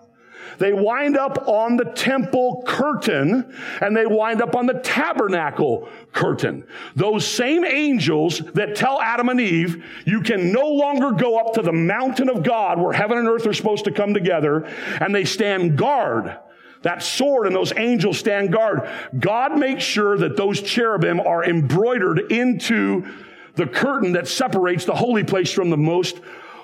They 0.58 0.72
wind 0.72 1.16
up 1.16 1.48
on 1.48 1.76
the 1.76 1.84
temple 1.84 2.62
curtain 2.66 3.54
and 3.80 3.96
they 3.96 4.06
wind 4.06 4.42
up 4.42 4.54
on 4.54 4.66
the 4.66 4.80
tabernacle 4.80 5.88
curtain. 6.12 6.66
Those 6.94 7.26
same 7.26 7.64
angels 7.64 8.38
that 8.54 8.76
tell 8.76 9.00
Adam 9.00 9.28
and 9.28 9.40
Eve, 9.40 9.84
you 10.04 10.20
can 10.20 10.52
no 10.52 10.66
longer 10.66 11.12
go 11.12 11.38
up 11.38 11.54
to 11.54 11.62
the 11.62 11.72
mountain 11.72 12.28
of 12.28 12.42
God 12.42 12.78
where 12.78 12.92
heaven 12.92 13.18
and 13.18 13.28
earth 13.28 13.46
are 13.46 13.52
supposed 13.52 13.84
to 13.84 13.92
come 13.92 14.14
together 14.14 14.64
and 15.00 15.14
they 15.14 15.24
stand 15.24 15.76
guard. 15.76 16.38
That 16.82 17.02
sword 17.02 17.46
and 17.46 17.54
those 17.54 17.72
angels 17.76 18.18
stand 18.18 18.52
guard. 18.52 18.88
God 19.18 19.58
makes 19.58 19.84
sure 19.84 20.18
that 20.18 20.36
those 20.36 20.60
cherubim 20.60 21.20
are 21.20 21.44
embroidered 21.44 22.32
into 22.32 23.06
the 23.54 23.66
curtain 23.66 24.12
that 24.12 24.28
separates 24.28 24.84
the 24.84 24.94
holy 24.94 25.24
place 25.24 25.52
from 25.52 25.70
the 25.70 25.76
most 25.76 26.20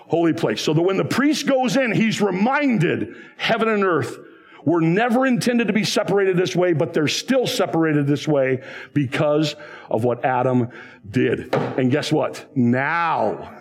holy 0.09 0.33
place. 0.33 0.61
So 0.61 0.75
that 0.75 0.83
when 0.83 0.97
the 0.97 1.05
priest 1.05 1.47
goes 1.47 1.77
in, 1.77 1.93
he's 1.93 2.21
reminded 2.21 3.15
heaven 3.37 3.69
and 3.69 3.85
earth 3.85 4.19
were 4.65 4.81
never 4.81 5.27
intended 5.27 5.69
to 5.69 5.73
be 5.73 5.85
separated 5.85 6.37
this 6.37 6.57
way, 6.57 6.73
but 6.73 6.93
they're 6.93 7.09
still 7.09 7.47
separated 7.47 8.07
this 8.07 8.27
way 8.27 8.63
because 8.93 9.55
of 9.89 10.05
what 10.05 10.25
Adam 10.25 10.69
did. 11.09 11.55
And 11.55 11.91
guess 11.91 12.13
what? 12.13 12.45
Now, 12.57 13.55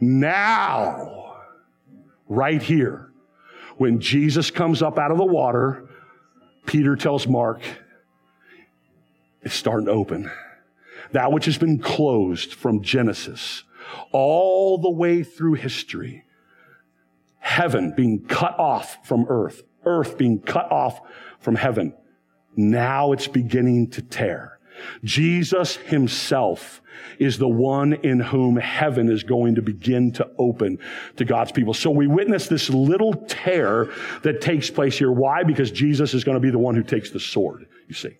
now, 0.00 1.36
right 2.28 2.62
here, 2.62 3.10
when 3.76 4.00
Jesus 4.00 4.50
comes 4.50 4.82
up 4.82 4.98
out 4.98 5.10
of 5.10 5.18
the 5.18 5.24
water, 5.24 5.88
Peter 6.64 6.96
tells 6.96 7.26
Mark, 7.26 7.60
it's 9.42 9.54
starting 9.54 9.86
to 9.86 9.92
open. 9.92 10.30
That 11.12 11.30
which 11.30 11.44
has 11.44 11.56
been 11.56 11.78
closed 11.78 12.54
from 12.54 12.82
Genesis 12.82 13.62
all 14.12 14.78
the 14.78 14.90
way 14.90 15.22
through 15.22 15.54
history. 15.54 16.24
Heaven 17.38 17.94
being 17.96 18.24
cut 18.26 18.58
off 18.58 19.06
from 19.06 19.26
earth, 19.28 19.62
earth 19.84 20.18
being 20.18 20.40
cut 20.40 20.70
off 20.70 21.00
from 21.38 21.54
heaven. 21.54 21.94
Now 22.56 23.12
it's 23.12 23.28
beginning 23.28 23.90
to 23.90 24.02
tear. 24.02 24.58
Jesus 25.04 25.76
himself 25.76 26.82
is 27.18 27.38
the 27.38 27.48
one 27.48 27.94
in 27.94 28.20
whom 28.20 28.56
heaven 28.56 29.10
is 29.10 29.22
going 29.22 29.54
to 29.54 29.62
begin 29.62 30.12
to 30.12 30.28
open 30.38 30.78
to 31.16 31.24
God's 31.24 31.52
people. 31.52 31.74
So 31.74 31.90
we 31.90 32.06
witness 32.06 32.48
this 32.48 32.68
little 32.68 33.14
tear 33.26 33.90
that 34.22 34.40
takes 34.40 34.70
place 34.70 34.98
here. 34.98 35.12
Why? 35.12 35.44
Because 35.44 35.70
Jesus 35.70 36.14
is 36.14 36.24
going 36.24 36.36
to 36.36 36.40
be 36.40 36.50
the 36.50 36.58
one 36.58 36.74
who 36.74 36.82
takes 36.82 37.10
the 37.10 37.20
sword, 37.20 37.66
you 37.88 37.94
see. 37.94 38.16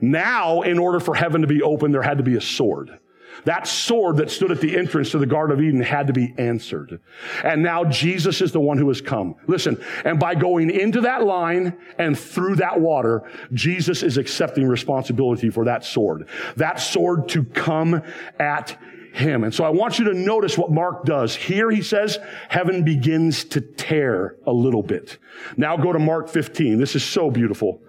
Now, 0.00 0.62
in 0.62 0.78
order 0.78 1.00
for 1.00 1.14
heaven 1.14 1.42
to 1.42 1.46
be 1.46 1.62
open, 1.62 1.92
there 1.92 2.02
had 2.02 2.18
to 2.18 2.24
be 2.24 2.36
a 2.36 2.40
sword. 2.40 2.98
That 3.44 3.66
sword 3.66 4.16
that 4.18 4.30
stood 4.30 4.50
at 4.50 4.60
the 4.60 4.76
entrance 4.76 5.10
to 5.12 5.18
the 5.18 5.26
Garden 5.26 5.56
of 5.56 5.64
Eden 5.64 5.80
had 5.80 6.06
to 6.08 6.12
be 6.12 6.34
answered. 6.38 7.00
And 7.42 7.62
now 7.62 7.84
Jesus 7.84 8.40
is 8.40 8.52
the 8.52 8.60
one 8.60 8.78
who 8.78 8.88
has 8.88 9.00
come. 9.00 9.36
Listen, 9.46 9.82
and 10.04 10.18
by 10.18 10.34
going 10.34 10.70
into 10.70 11.02
that 11.02 11.24
line 11.24 11.76
and 11.98 12.18
through 12.18 12.56
that 12.56 12.80
water, 12.80 13.30
Jesus 13.52 14.02
is 14.02 14.16
accepting 14.16 14.66
responsibility 14.66 15.50
for 15.50 15.64
that 15.64 15.84
sword. 15.84 16.28
That 16.56 16.80
sword 16.80 17.28
to 17.30 17.44
come 17.44 18.02
at 18.38 18.78
him. 19.12 19.44
And 19.44 19.54
so 19.54 19.64
I 19.64 19.70
want 19.70 19.98
you 19.98 20.04
to 20.06 20.14
notice 20.14 20.56
what 20.56 20.70
Mark 20.70 21.04
does. 21.04 21.34
Here 21.34 21.70
he 21.70 21.82
says 21.82 22.18
heaven 22.48 22.84
begins 22.84 23.44
to 23.46 23.60
tear 23.60 24.36
a 24.46 24.52
little 24.52 24.82
bit. 24.82 25.18
Now 25.56 25.76
go 25.76 25.92
to 25.92 25.98
Mark 25.98 26.28
15. 26.28 26.78
This 26.78 26.94
is 26.94 27.04
so 27.04 27.30
beautiful. 27.30 27.82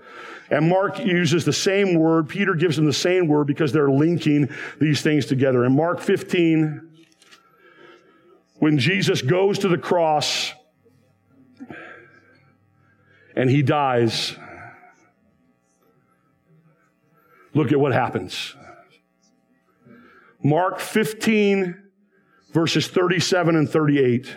And 0.51 0.67
Mark 0.67 0.99
uses 0.99 1.45
the 1.45 1.53
same 1.53 1.95
word. 1.95 2.27
Peter 2.27 2.53
gives 2.55 2.75
them 2.75 2.85
the 2.85 2.91
same 2.91 3.29
word 3.29 3.47
because 3.47 3.71
they're 3.71 3.89
linking 3.89 4.49
these 4.81 5.01
things 5.01 5.25
together. 5.25 5.63
In 5.63 5.73
Mark 5.73 6.01
15, 6.01 6.89
when 8.55 8.77
Jesus 8.77 9.21
goes 9.21 9.59
to 9.59 9.69
the 9.69 9.77
cross 9.77 10.51
and 13.33 13.49
he 13.49 13.61
dies, 13.63 14.35
look 17.53 17.71
at 17.71 17.79
what 17.79 17.93
happens. 17.93 18.53
Mark 20.43 20.81
15, 20.81 21.81
verses 22.51 22.89
37 22.89 23.55
and 23.55 23.69
38. 23.69 24.35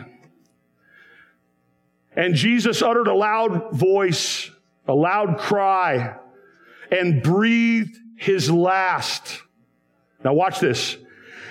And 2.15 2.37
Jesus 2.37 2.83
uttered 2.83 3.09
a 3.09 3.15
loud 3.15 3.73
voice 3.73 4.51
a 4.87 4.95
loud 4.95 5.39
cry, 5.39 6.17
and 6.91 7.23
breathed 7.23 7.97
his 8.17 8.51
last. 8.51 9.43
Now 10.23 10.35
watch 10.35 10.61
this. 10.61 10.97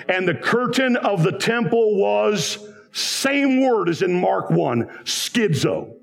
And 0.08 0.28
the 0.28 0.36
curtain 0.36 0.98
of 0.98 1.24
the 1.24 1.32
temple 1.32 1.98
was 1.98 2.58
same 2.92 3.62
word 3.62 3.90
as 3.90 4.02
in 4.02 4.14
Mark 4.14 4.50
1, 4.50 4.86
schizo. 5.04 5.96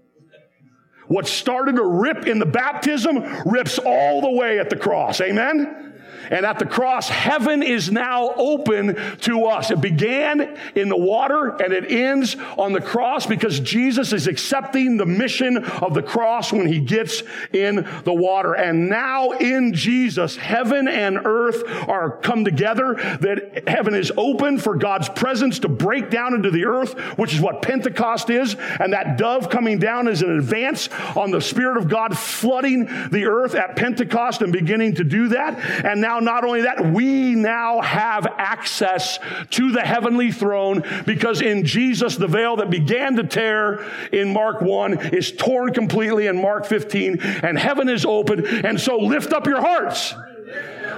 What 1.06 1.26
started 1.26 1.76
to 1.76 1.84
rip 1.84 2.26
in 2.26 2.38
the 2.38 2.46
baptism 2.46 3.24
rips 3.44 3.78
all 3.78 4.20
the 4.20 4.30
way 4.30 4.58
at 4.58 4.70
the 4.70 4.76
cross. 4.76 5.20
Amen? 5.20 5.89
And 6.30 6.46
at 6.46 6.58
the 6.58 6.66
cross, 6.66 7.08
heaven 7.08 7.62
is 7.62 7.90
now 7.90 8.32
open 8.36 8.96
to 9.22 9.44
us. 9.46 9.70
It 9.70 9.80
began 9.80 10.56
in 10.74 10.88
the 10.88 10.96
water 10.96 11.56
and 11.62 11.72
it 11.72 11.90
ends 11.90 12.36
on 12.56 12.72
the 12.72 12.80
cross 12.80 13.26
because 13.26 13.60
Jesus 13.60 14.12
is 14.12 14.26
accepting 14.26 14.96
the 14.96 15.06
mission 15.06 15.58
of 15.58 15.94
the 15.94 16.02
cross 16.02 16.52
when 16.52 16.66
he 16.66 16.80
gets 16.80 17.22
in 17.52 17.86
the 18.04 18.12
water. 18.12 18.54
And 18.54 18.88
now 18.88 19.32
in 19.32 19.74
Jesus, 19.74 20.36
heaven 20.36 20.86
and 20.86 21.18
earth 21.24 21.64
are 21.88 22.18
come 22.18 22.44
together, 22.44 22.94
that 23.20 23.68
heaven 23.68 23.94
is 23.94 24.12
open 24.16 24.58
for 24.58 24.76
God's 24.76 25.08
presence 25.08 25.58
to 25.60 25.68
break 25.68 26.10
down 26.10 26.34
into 26.34 26.50
the 26.50 26.66
earth, 26.66 26.98
which 27.18 27.34
is 27.34 27.40
what 27.40 27.62
Pentecost 27.62 28.30
is. 28.30 28.54
And 28.78 28.92
that 28.92 29.18
dove 29.18 29.50
coming 29.50 29.78
down 29.78 30.06
is 30.06 30.22
an 30.22 30.30
advance 30.30 30.88
on 31.16 31.30
the 31.30 31.40
Spirit 31.40 31.76
of 31.76 31.88
God 31.88 32.16
flooding 32.16 32.84
the 33.10 33.26
earth 33.26 33.54
at 33.54 33.76
Pentecost 33.76 34.42
and 34.42 34.52
beginning 34.52 34.94
to 34.96 35.04
do 35.04 35.28
that. 35.28 35.58
And 35.84 36.00
now 36.00 36.19
not 36.20 36.44
only 36.44 36.62
that, 36.62 36.92
we 36.92 37.34
now 37.34 37.80
have 37.80 38.26
access 38.26 39.18
to 39.50 39.72
the 39.72 39.80
heavenly 39.80 40.32
throne 40.32 40.84
because 41.06 41.40
in 41.40 41.64
Jesus, 41.64 42.16
the 42.16 42.26
veil 42.26 42.56
that 42.56 42.70
began 42.70 43.16
to 43.16 43.24
tear 43.24 43.84
in 44.12 44.32
Mark 44.32 44.60
1 44.60 45.14
is 45.14 45.32
torn 45.32 45.72
completely 45.72 46.26
in 46.26 46.40
Mark 46.40 46.66
15 46.66 47.20
and 47.20 47.58
heaven 47.58 47.88
is 47.88 48.04
open. 48.04 48.46
And 48.46 48.80
so 48.80 48.98
lift 48.98 49.32
up 49.32 49.46
your 49.46 49.60
hearts. 49.60 50.14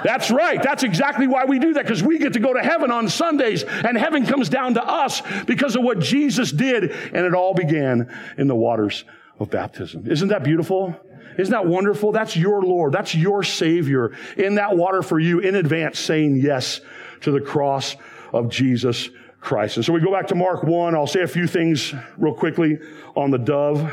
That's 0.04 0.30
right. 0.30 0.61
That's 0.62 0.82
exactly 0.82 1.26
why 1.26 1.44
we 1.44 1.58
do 1.58 1.74
that 1.74 1.85
because 1.85 2.02
we 2.02 2.18
get 2.18 2.32
to 2.32 2.40
go 2.40 2.52
to 2.52 2.61
heaven 2.61 2.90
on 2.90 3.08
Sundays 3.08 3.62
and 3.62 3.96
heaven 3.96 4.26
comes 4.26 4.48
down 4.48 4.74
to 4.74 4.85
us 4.85 5.22
because 5.46 5.76
of 5.76 5.82
what 5.82 6.00
Jesus 6.00 6.50
did. 6.50 6.90
And 6.90 7.26
it 7.26 7.35
all 7.35 7.54
began 7.54 8.12
in 8.37 8.48
the 8.48 8.56
waters 8.56 9.04
of 9.38 9.50
baptism. 9.50 10.11
Isn't 10.11 10.28
that 10.28 10.44
beautiful? 10.44 10.96
Isn't 11.38 11.53
that 11.53 11.66
wonderful? 11.66 12.12
That's 12.12 12.37
your 12.37 12.62
Lord. 12.62 12.92
That's 12.92 13.14
your 13.14 13.42
Savior 13.42 14.16
in 14.37 14.57
that 14.57 14.77
water 14.77 15.03
for 15.03 15.18
you 15.18 15.40
in 15.40 15.55
advance 15.55 15.99
saying 15.99 16.37
yes 16.37 16.81
to 17.23 17.31
the 17.31 17.40
cross 17.40 17.97
of 18.33 18.49
Jesus 18.49 19.09
Christ. 19.40 19.77
And 19.77 19.85
so 19.85 19.92
we 19.92 20.01
go 20.01 20.12
back 20.12 20.29
to 20.29 20.35
Mark 20.35 20.62
1. 20.62 20.95
I'll 20.95 21.07
say 21.07 21.23
a 21.23 21.29
few 21.29 21.47
things 21.47 21.95
real 22.16 22.35
quickly 22.35 22.79
on 23.16 23.31
the 23.31 23.38
dove. 23.38 23.92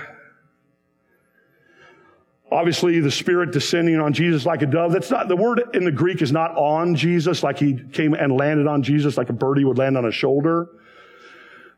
Obviously, 2.52 2.99
the 2.99 3.12
Spirit 3.12 3.52
descending 3.52 3.99
on 3.99 4.12
Jesus 4.12 4.45
like 4.45 4.63
a 4.63 4.65
dove. 4.65 4.91
That's 4.91 5.12
not, 5.12 5.28
the 5.28 5.36
word 5.36 5.62
in 5.73 5.86
the 5.86 5.91
Greek 5.91 6.21
is 6.21 6.32
not 6.32 6.56
on 6.58 6.95
Jesus, 6.95 7.43
like 7.43 7.60
he 7.60 7.80
came 7.91 8.13
and 8.15 8.36
landed 8.36 8.65
on 8.65 8.82
Jesus 8.82 9.17
like 9.17 9.30
a 9.30 9.34
birdie 9.34 9.65
would 9.65 9.78
land 9.78 9.97
on 9.97 10.06
a 10.06 10.12
shoulder. 10.12 10.67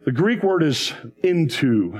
The 0.05 0.13
Greek 0.13 0.43
word 0.43 0.63
is 0.63 0.93
into. 1.23 1.99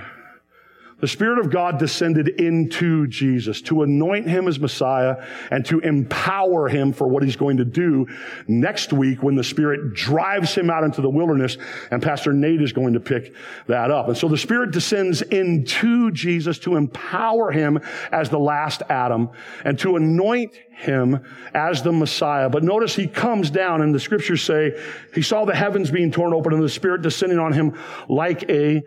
The 1.02 1.08
Spirit 1.08 1.40
of 1.40 1.50
God 1.50 1.80
descended 1.80 2.28
into 2.28 3.08
Jesus 3.08 3.60
to 3.64 3.82
anoint 3.82 4.28
him 4.28 4.48
as 4.48 4.60
Messiah 4.60 5.26
and 5.50 5.66
to 5.66 5.80
empower 5.80 6.68
him 6.68 6.94
for 6.94 7.08
what 7.08 7.24
he's 7.24 7.36
going 7.36 7.58
to 7.58 7.66
do 7.66 8.08
next 8.48 8.94
week 8.94 9.24
when 9.24 9.36
the 9.36 9.44
Spirit 9.44 9.96
drives 9.96 10.54
him 10.54 10.70
out 10.70 10.84
into 10.84 11.02
the 11.02 11.10
wilderness. 11.10 11.58
And 11.90 12.04
Pastor 12.04 12.34
Nate 12.34 12.62
is 12.62 12.72
going 12.72 12.94
to 12.94 13.00
pick 13.00 13.34
that 13.66 13.90
up. 13.90 14.10
And 14.10 14.18
so 14.18 14.28
the 14.28 14.38
Spirit 14.38 14.72
descends 14.72 15.24
into 15.24 16.12
Jesus 16.12 16.60
to 16.60 16.76
empower 16.76 17.52
him 17.52 17.80
as 18.12 18.30
the 18.30 18.40
last 18.40 18.84
Adam 18.88 19.30
and 19.66 19.80
to 19.80 19.96
anoint 19.96 20.54
him 20.72 21.24
as 21.56 21.82
the 21.82 21.92
Messiah. 21.92 22.48
But 22.48 22.64
notice 22.64 22.96
he 22.96 23.08
comes 23.08 23.50
down 23.50 23.82
and 23.82 23.94
the 23.94 24.00
scriptures 24.00 24.44
say 24.44 24.80
he 25.16 25.24
saw 25.24 25.46
the 25.46 25.56
heavens 25.56 25.90
being 25.90 26.12
torn 26.12 26.32
open 26.32 26.54
and 26.54 26.62
the 26.62 26.70
Spirit 26.70 27.02
descending 27.02 27.40
on 27.40 27.54
him 27.54 27.76
like 28.08 28.48
a 28.52 28.84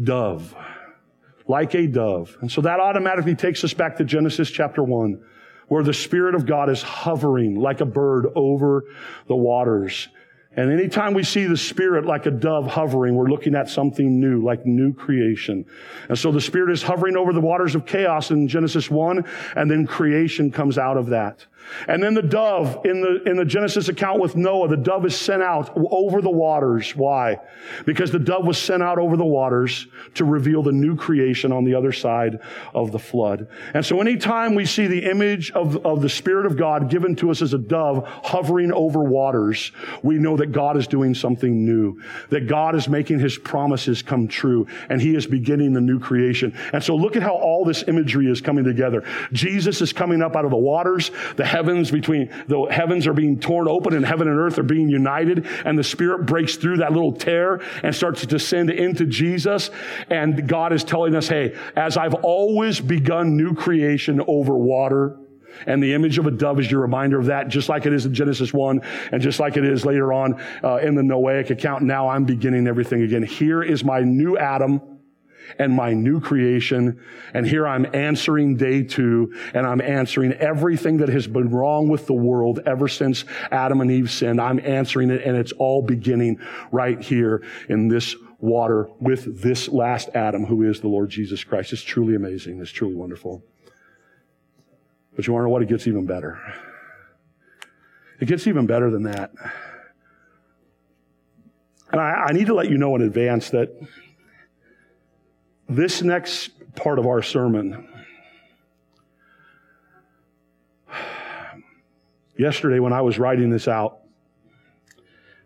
dove 0.00 0.54
like 1.48 1.74
a 1.74 1.86
dove. 1.86 2.36
And 2.40 2.52
so 2.52 2.60
that 2.60 2.78
automatically 2.78 3.34
takes 3.34 3.64
us 3.64 3.74
back 3.74 3.96
to 3.96 4.04
Genesis 4.04 4.50
chapter 4.50 4.84
1, 4.84 5.20
where 5.68 5.82
the 5.82 5.94
Spirit 5.94 6.34
of 6.34 6.46
God 6.46 6.70
is 6.70 6.82
hovering 6.82 7.56
like 7.56 7.80
a 7.80 7.86
bird 7.86 8.26
over 8.36 8.84
the 9.26 9.36
waters. 9.36 10.08
And 10.56 10.72
anytime 10.72 11.14
we 11.14 11.22
see 11.22 11.44
the 11.44 11.56
Spirit 11.56 12.04
like 12.04 12.26
a 12.26 12.30
dove 12.30 12.66
hovering, 12.66 13.14
we're 13.14 13.28
looking 13.28 13.54
at 13.54 13.68
something 13.68 14.18
new, 14.18 14.42
like 14.42 14.66
new 14.66 14.92
creation. 14.92 15.64
And 16.08 16.18
so 16.18 16.32
the 16.32 16.40
Spirit 16.40 16.72
is 16.72 16.82
hovering 16.82 17.16
over 17.16 17.32
the 17.32 17.40
waters 17.40 17.74
of 17.74 17.86
chaos 17.86 18.30
in 18.30 18.48
Genesis 18.48 18.90
1, 18.90 19.24
and 19.56 19.70
then 19.70 19.86
creation 19.86 20.50
comes 20.50 20.76
out 20.76 20.96
of 20.96 21.06
that. 21.08 21.46
And 21.86 22.02
then 22.02 22.14
the 22.14 22.22
dove 22.22 22.84
in 22.84 23.00
the, 23.00 23.22
in 23.28 23.36
the 23.36 23.44
Genesis 23.44 23.88
account 23.88 24.20
with 24.20 24.36
Noah, 24.36 24.68
the 24.68 24.76
dove 24.76 25.04
is 25.04 25.16
sent 25.16 25.42
out 25.42 25.70
over 25.76 26.20
the 26.20 26.30
waters. 26.30 26.96
Why? 26.96 27.38
Because 27.84 28.10
the 28.10 28.18
dove 28.18 28.46
was 28.46 28.58
sent 28.58 28.82
out 28.82 28.98
over 28.98 29.16
the 29.16 29.24
waters 29.24 29.86
to 30.14 30.24
reveal 30.24 30.62
the 30.62 30.72
new 30.72 30.96
creation 30.96 31.52
on 31.52 31.64
the 31.64 31.74
other 31.74 31.92
side 31.92 32.40
of 32.74 32.92
the 32.92 32.98
flood. 32.98 33.48
And 33.74 33.84
so 33.84 34.00
anytime 34.00 34.54
we 34.54 34.64
see 34.64 34.86
the 34.86 35.10
image 35.10 35.50
of, 35.52 35.84
of 35.84 36.02
the 36.02 36.08
Spirit 36.08 36.46
of 36.46 36.56
God 36.56 36.90
given 36.90 37.14
to 37.16 37.30
us 37.30 37.42
as 37.42 37.54
a 37.54 37.58
dove 37.58 38.06
hovering 38.06 38.72
over 38.72 39.04
waters, 39.04 39.72
we 40.02 40.18
know 40.18 40.36
that 40.36 40.52
God 40.52 40.76
is 40.76 40.86
doing 40.86 41.14
something 41.14 41.64
new, 41.64 42.00
that 42.30 42.46
God 42.46 42.74
is 42.74 42.88
making 42.88 43.18
his 43.18 43.36
promises 43.38 44.02
come 44.02 44.28
true, 44.28 44.66
and 44.88 45.00
he 45.00 45.14
is 45.14 45.26
beginning 45.26 45.72
the 45.72 45.80
new 45.80 45.98
creation. 45.98 46.56
And 46.72 46.82
so 46.82 46.96
look 46.96 47.16
at 47.16 47.22
how 47.22 47.34
all 47.34 47.64
this 47.64 47.84
imagery 47.86 48.30
is 48.30 48.40
coming 48.40 48.64
together. 48.64 49.04
Jesus 49.32 49.80
is 49.80 49.92
coming 49.92 50.22
up 50.22 50.36
out 50.36 50.44
of 50.44 50.50
the 50.50 50.56
waters. 50.56 51.10
The 51.36 51.44
heavens 51.48 51.90
between 51.90 52.30
the 52.46 52.66
heavens 52.70 53.06
are 53.06 53.14
being 53.14 53.40
torn 53.40 53.66
open 53.66 53.94
and 53.94 54.04
heaven 54.04 54.28
and 54.28 54.38
earth 54.38 54.58
are 54.58 54.62
being 54.62 54.88
united 54.88 55.46
and 55.64 55.78
the 55.78 55.82
spirit 55.82 56.26
breaks 56.26 56.56
through 56.56 56.76
that 56.76 56.92
little 56.92 57.12
tear 57.12 57.60
and 57.82 57.94
starts 57.94 58.20
to 58.20 58.26
descend 58.26 58.70
into 58.70 59.06
Jesus. 59.06 59.70
And 60.10 60.46
God 60.46 60.72
is 60.72 60.84
telling 60.84 61.14
us, 61.16 61.28
hey, 61.28 61.56
as 61.74 61.96
I've 61.96 62.14
always 62.14 62.80
begun 62.80 63.36
new 63.36 63.54
creation 63.54 64.20
over 64.28 64.56
water, 64.56 65.18
and 65.66 65.82
the 65.82 65.94
image 65.94 66.18
of 66.18 66.26
a 66.26 66.30
dove 66.30 66.60
is 66.60 66.70
your 66.70 66.82
reminder 66.82 67.18
of 67.18 67.26
that, 67.26 67.48
just 67.48 67.68
like 67.68 67.86
it 67.86 67.92
is 67.92 68.06
in 68.06 68.14
Genesis 68.14 68.52
1 68.52 68.80
and 69.10 69.22
just 69.22 69.40
like 69.40 69.56
it 69.56 69.64
is 69.64 69.84
later 69.84 70.12
on 70.12 70.40
uh, 70.62 70.76
in 70.76 70.94
the 70.94 71.02
Noahic 71.02 71.50
account. 71.50 71.82
Now 71.82 72.08
I'm 72.08 72.24
beginning 72.24 72.68
everything 72.68 73.02
again. 73.02 73.22
Here 73.22 73.62
is 73.62 73.82
my 73.82 74.00
new 74.00 74.36
Adam 74.36 74.97
and 75.58 75.72
my 75.72 75.92
new 75.92 76.20
creation. 76.20 77.00
And 77.34 77.46
here 77.46 77.66
I'm 77.66 77.86
answering 77.94 78.56
day 78.56 78.82
two 78.82 79.34
and 79.54 79.66
I'm 79.66 79.80
answering 79.80 80.32
everything 80.32 80.98
that 80.98 81.08
has 81.08 81.26
been 81.26 81.50
wrong 81.50 81.88
with 81.88 82.06
the 82.06 82.14
world 82.14 82.60
ever 82.66 82.88
since 82.88 83.24
Adam 83.50 83.80
and 83.80 83.90
Eve 83.90 84.10
sinned. 84.10 84.40
I'm 84.40 84.60
answering 84.60 85.10
it 85.10 85.22
and 85.22 85.36
it's 85.36 85.52
all 85.52 85.82
beginning 85.82 86.40
right 86.70 87.00
here 87.00 87.42
in 87.68 87.88
this 87.88 88.14
water 88.38 88.88
with 89.00 89.42
this 89.42 89.68
last 89.68 90.10
Adam 90.14 90.44
who 90.46 90.68
is 90.68 90.80
the 90.80 90.88
Lord 90.88 91.10
Jesus 91.10 91.42
Christ. 91.44 91.72
It's 91.72 91.82
truly 91.82 92.14
amazing. 92.14 92.60
It's 92.60 92.70
truly 92.70 92.94
wonderful. 92.94 93.42
But 95.16 95.26
you 95.26 95.32
want 95.32 95.42
to 95.42 95.46
know 95.46 95.52
what? 95.52 95.62
It 95.62 95.68
gets 95.68 95.86
even 95.86 96.06
better. 96.06 96.38
It 98.20 98.26
gets 98.26 98.46
even 98.46 98.66
better 98.66 98.90
than 98.90 99.04
that. 99.04 99.32
And 101.90 102.00
I, 102.00 102.26
I 102.28 102.32
need 102.32 102.46
to 102.46 102.54
let 102.54 102.68
you 102.68 102.78
know 102.78 102.94
in 102.96 103.02
advance 103.02 103.50
that 103.50 103.70
this 105.68 106.02
next 106.02 106.50
part 106.74 106.98
of 106.98 107.06
our 107.06 107.22
sermon, 107.22 107.88
yesterday 112.36 112.78
when 112.78 112.92
I 112.92 113.02
was 113.02 113.18
writing 113.18 113.50
this 113.50 113.68
out, 113.68 113.98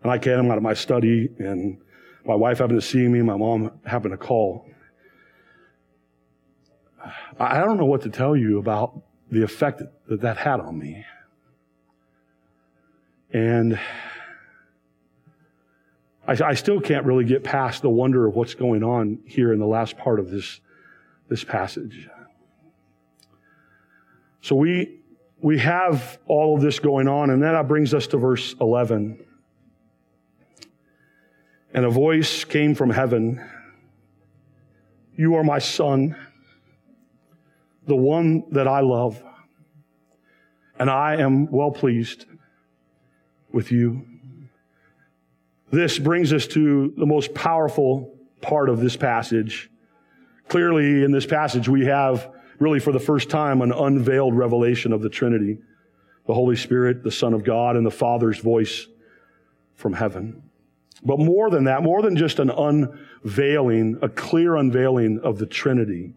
and 0.01 0.11
I 0.11 0.17
came 0.17 0.51
out 0.51 0.57
of 0.57 0.63
my 0.63 0.73
study, 0.73 1.29
and 1.39 1.77
my 2.25 2.35
wife 2.35 2.59
happened 2.59 2.79
to 2.79 2.85
see 2.85 3.07
me, 3.07 3.21
my 3.21 3.35
mom 3.35 3.71
happened 3.85 4.11
to 4.11 4.17
call. 4.17 4.65
I 7.39 7.59
don't 7.59 7.77
know 7.77 7.85
what 7.85 8.03
to 8.03 8.09
tell 8.09 8.35
you 8.35 8.59
about 8.59 9.01
the 9.29 9.43
effect 9.43 9.81
that 10.07 10.21
that 10.21 10.37
had 10.37 10.59
on 10.59 10.77
me. 10.77 11.05
And 13.33 13.79
I, 16.27 16.37
I, 16.43 16.53
still 16.53 16.79
can't 16.79 17.05
really 17.05 17.25
get 17.25 17.43
past 17.43 17.81
the 17.81 17.89
wonder 17.89 18.27
of 18.27 18.35
what's 18.35 18.53
going 18.53 18.83
on 18.83 19.19
here 19.25 19.51
in 19.51 19.59
the 19.59 19.65
last 19.65 19.97
part 19.97 20.19
of 20.19 20.29
this, 20.29 20.61
this 21.29 21.43
passage. 21.43 22.07
So 24.41 24.55
we, 24.55 24.99
we 25.41 25.59
have 25.59 26.19
all 26.25 26.55
of 26.55 26.61
this 26.61 26.79
going 26.79 27.07
on, 27.07 27.29
and 27.29 27.43
that 27.43 27.67
brings 27.67 27.93
us 27.93 28.07
to 28.07 28.17
verse 28.17 28.55
11. 28.59 29.25
And 31.73 31.85
a 31.85 31.89
voice 31.89 32.43
came 32.43 32.75
from 32.75 32.89
heaven. 32.89 33.43
You 35.15 35.35
are 35.35 35.43
my 35.43 35.59
son 35.59 36.15
the 37.85 37.95
one 37.95 38.43
that 38.51 38.67
I 38.67 38.79
love, 38.79 39.21
and 40.79 40.89
I 40.89 41.17
am 41.17 41.51
well 41.51 41.71
pleased 41.71 42.25
with 43.51 43.71
you. 43.71 44.05
This 45.73 45.97
brings 45.97 46.31
us 46.31 46.45
to 46.49 46.93
the 46.97 47.05
most 47.07 47.33
powerful 47.33 48.15
part 48.41 48.69
of 48.69 48.79
this 48.79 48.95
passage. 48.95 49.71
Clearly, 50.47 51.03
in 51.03 51.11
this 51.11 51.25
passage, 51.25 51.67
we 51.67 51.85
have 51.85 52.31
really 52.59 52.79
for 52.79 52.91
the 52.91 52.99
first 52.99 53.31
time 53.31 53.59
an 53.63 53.71
unveiled 53.71 54.37
revelation 54.37 54.93
of 54.93 55.01
the 55.01 55.09
Trinity 55.09 55.57
the 56.27 56.33
Holy 56.35 56.55
Spirit, 56.55 57.03
the 57.03 57.11
Son 57.11 57.33
of 57.33 57.43
God, 57.43 57.75
and 57.75 57.83
the 57.83 57.91
Father's 57.91 58.37
voice 58.37 58.87
from 59.73 59.93
heaven. 59.93 60.43
But 61.03 61.17
more 61.17 61.49
than 61.49 61.63
that, 61.63 61.81
more 61.81 62.03
than 62.03 62.15
just 62.17 62.37
an 62.37 62.51
unveiling, 62.51 63.97
a 64.03 64.09
clear 64.09 64.55
unveiling 64.55 65.21
of 65.23 65.39
the 65.39 65.47
Trinity, 65.47 66.13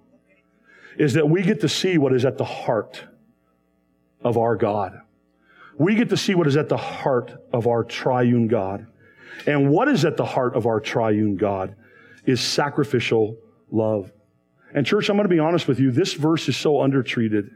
is 0.99 1.15
that 1.15 1.31
we 1.31 1.41
get 1.41 1.63
to 1.63 1.69
see 1.69 1.97
what 1.97 2.13
is 2.13 2.27
at 2.27 2.37
the 2.37 2.45
heart 2.45 3.03
of 4.23 4.37
our 4.37 4.55
God. 4.55 5.01
We 5.79 5.95
get 5.95 6.11
to 6.11 6.17
see 6.19 6.35
what 6.35 6.47
is 6.47 6.59
at 6.59 6.69
the 6.69 6.77
heart 6.77 7.33
of 7.55 7.67
our 7.67 7.83
triune 7.83 8.49
God. 8.49 8.87
And 9.47 9.71
what 9.71 9.89
is 9.89 10.05
at 10.05 10.17
the 10.17 10.25
heart 10.25 10.55
of 10.55 10.67
our 10.67 10.81
triune 10.81 11.37
God 11.37 11.77
is 12.25 12.41
sacrificial 12.41 13.37
love. 13.71 14.13
And 14.75 14.87
church, 14.87 15.09
I'm 15.09 15.17
going 15.17 15.29
to 15.29 15.35
be 15.35 15.39
honest 15.39 15.69
with 15.69 15.79
you. 15.79 15.91
This 15.91 16.15
verse 16.15 16.49
is 16.49 16.57
so 16.57 16.83
undertreated. 16.83 17.51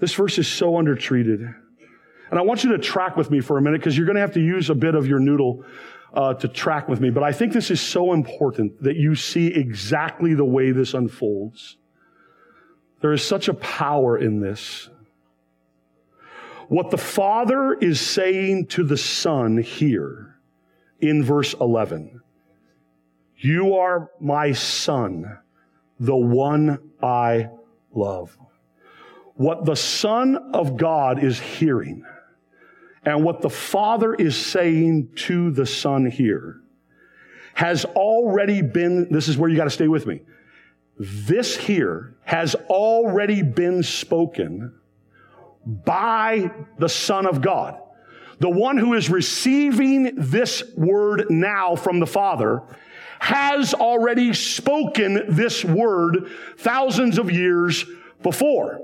This 0.00 0.14
verse 0.14 0.38
is 0.38 0.48
so 0.48 0.76
undertreated. 0.76 1.40
And 1.40 2.38
I 2.38 2.42
want 2.42 2.64
you 2.64 2.72
to 2.72 2.78
track 2.78 3.16
with 3.16 3.30
me 3.30 3.40
for 3.40 3.58
a 3.58 3.62
minute 3.62 3.80
because 3.80 3.96
you're 3.96 4.06
going 4.06 4.16
to 4.16 4.22
have 4.22 4.34
to 4.34 4.40
use 4.40 4.70
a 4.70 4.74
bit 4.74 4.94
of 4.94 5.06
your 5.06 5.20
noodle 5.20 5.64
uh, 6.14 6.34
to 6.34 6.48
track 6.48 6.88
with 6.88 7.00
me. 7.00 7.10
But 7.10 7.22
I 7.22 7.32
think 7.32 7.52
this 7.52 7.70
is 7.70 7.80
so 7.80 8.12
important 8.12 8.82
that 8.82 8.96
you 8.96 9.14
see 9.14 9.48
exactly 9.48 10.34
the 10.34 10.44
way 10.44 10.72
this 10.72 10.94
unfolds. 10.94 11.76
There 13.00 13.12
is 13.12 13.26
such 13.26 13.48
a 13.48 13.54
power 13.54 14.18
in 14.18 14.40
this. 14.40 14.88
What 16.68 16.90
the 16.90 16.98
Father 16.98 17.74
is 17.74 18.00
saying 18.00 18.66
to 18.68 18.84
the 18.84 18.96
Son 18.96 19.58
here 19.58 20.31
in 21.02 21.22
verse 21.22 21.54
11 21.60 22.20
You 23.36 23.74
are 23.74 24.10
my 24.20 24.52
Son, 24.52 25.38
the 26.00 26.16
one 26.16 26.78
I 27.02 27.50
love. 27.92 28.36
What 29.34 29.64
the 29.64 29.76
Son 29.76 30.36
of 30.54 30.76
God 30.76 31.22
is 31.22 31.38
hearing 31.38 32.04
and 33.04 33.24
what 33.24 33.42
the 33.42 33.50
Father 33.50 34.14
is 34.14 34.36
saying 34.36 35.10
to 35.16 35.50
the 35.50 35.66
Son 35.66 36.06
here 36.06 36.60
has 37.54 37.84
already 37.84 38.62
been, 38.62 39.08
this 39.10 39.28
is 39.28 39.36
where 39.36 39.50
you 39.50 39.56
got 39.56 39.64
to 39.64 39.70
stay 39.70 39.88
with 39.88 40.06
me 40.06 40.22
this 40.98 41.56
here 41.56 42.14
has 42.24 42.54
already 42.54 43.42
been 43.42 43.82
spoken 43.82 44.72
by 45.66 46.50
the 46.78 46.88
Son 46.88 47.26
of 47.26 47.40
God. 47.40 47.80
The 48.42 48.50
one 48.50 48.76
who 48.76 48.94
is 48.94 49.08
receiving 49.08 50.16
this 50.16 50.64
word 50.76 51.26
now 51.30 51.76
from 51.76 52.00
the 52.00 52.08
Father 52.08 52.60
has 53.20 53.72
already 53.72 54.34
spoken 54.34 55.26
this 55.28 55.64
word 55.64 56.28
thousands 56.58 57.18
of 57.18 57.30
years 57.30 57.84
before. 58.20 58.80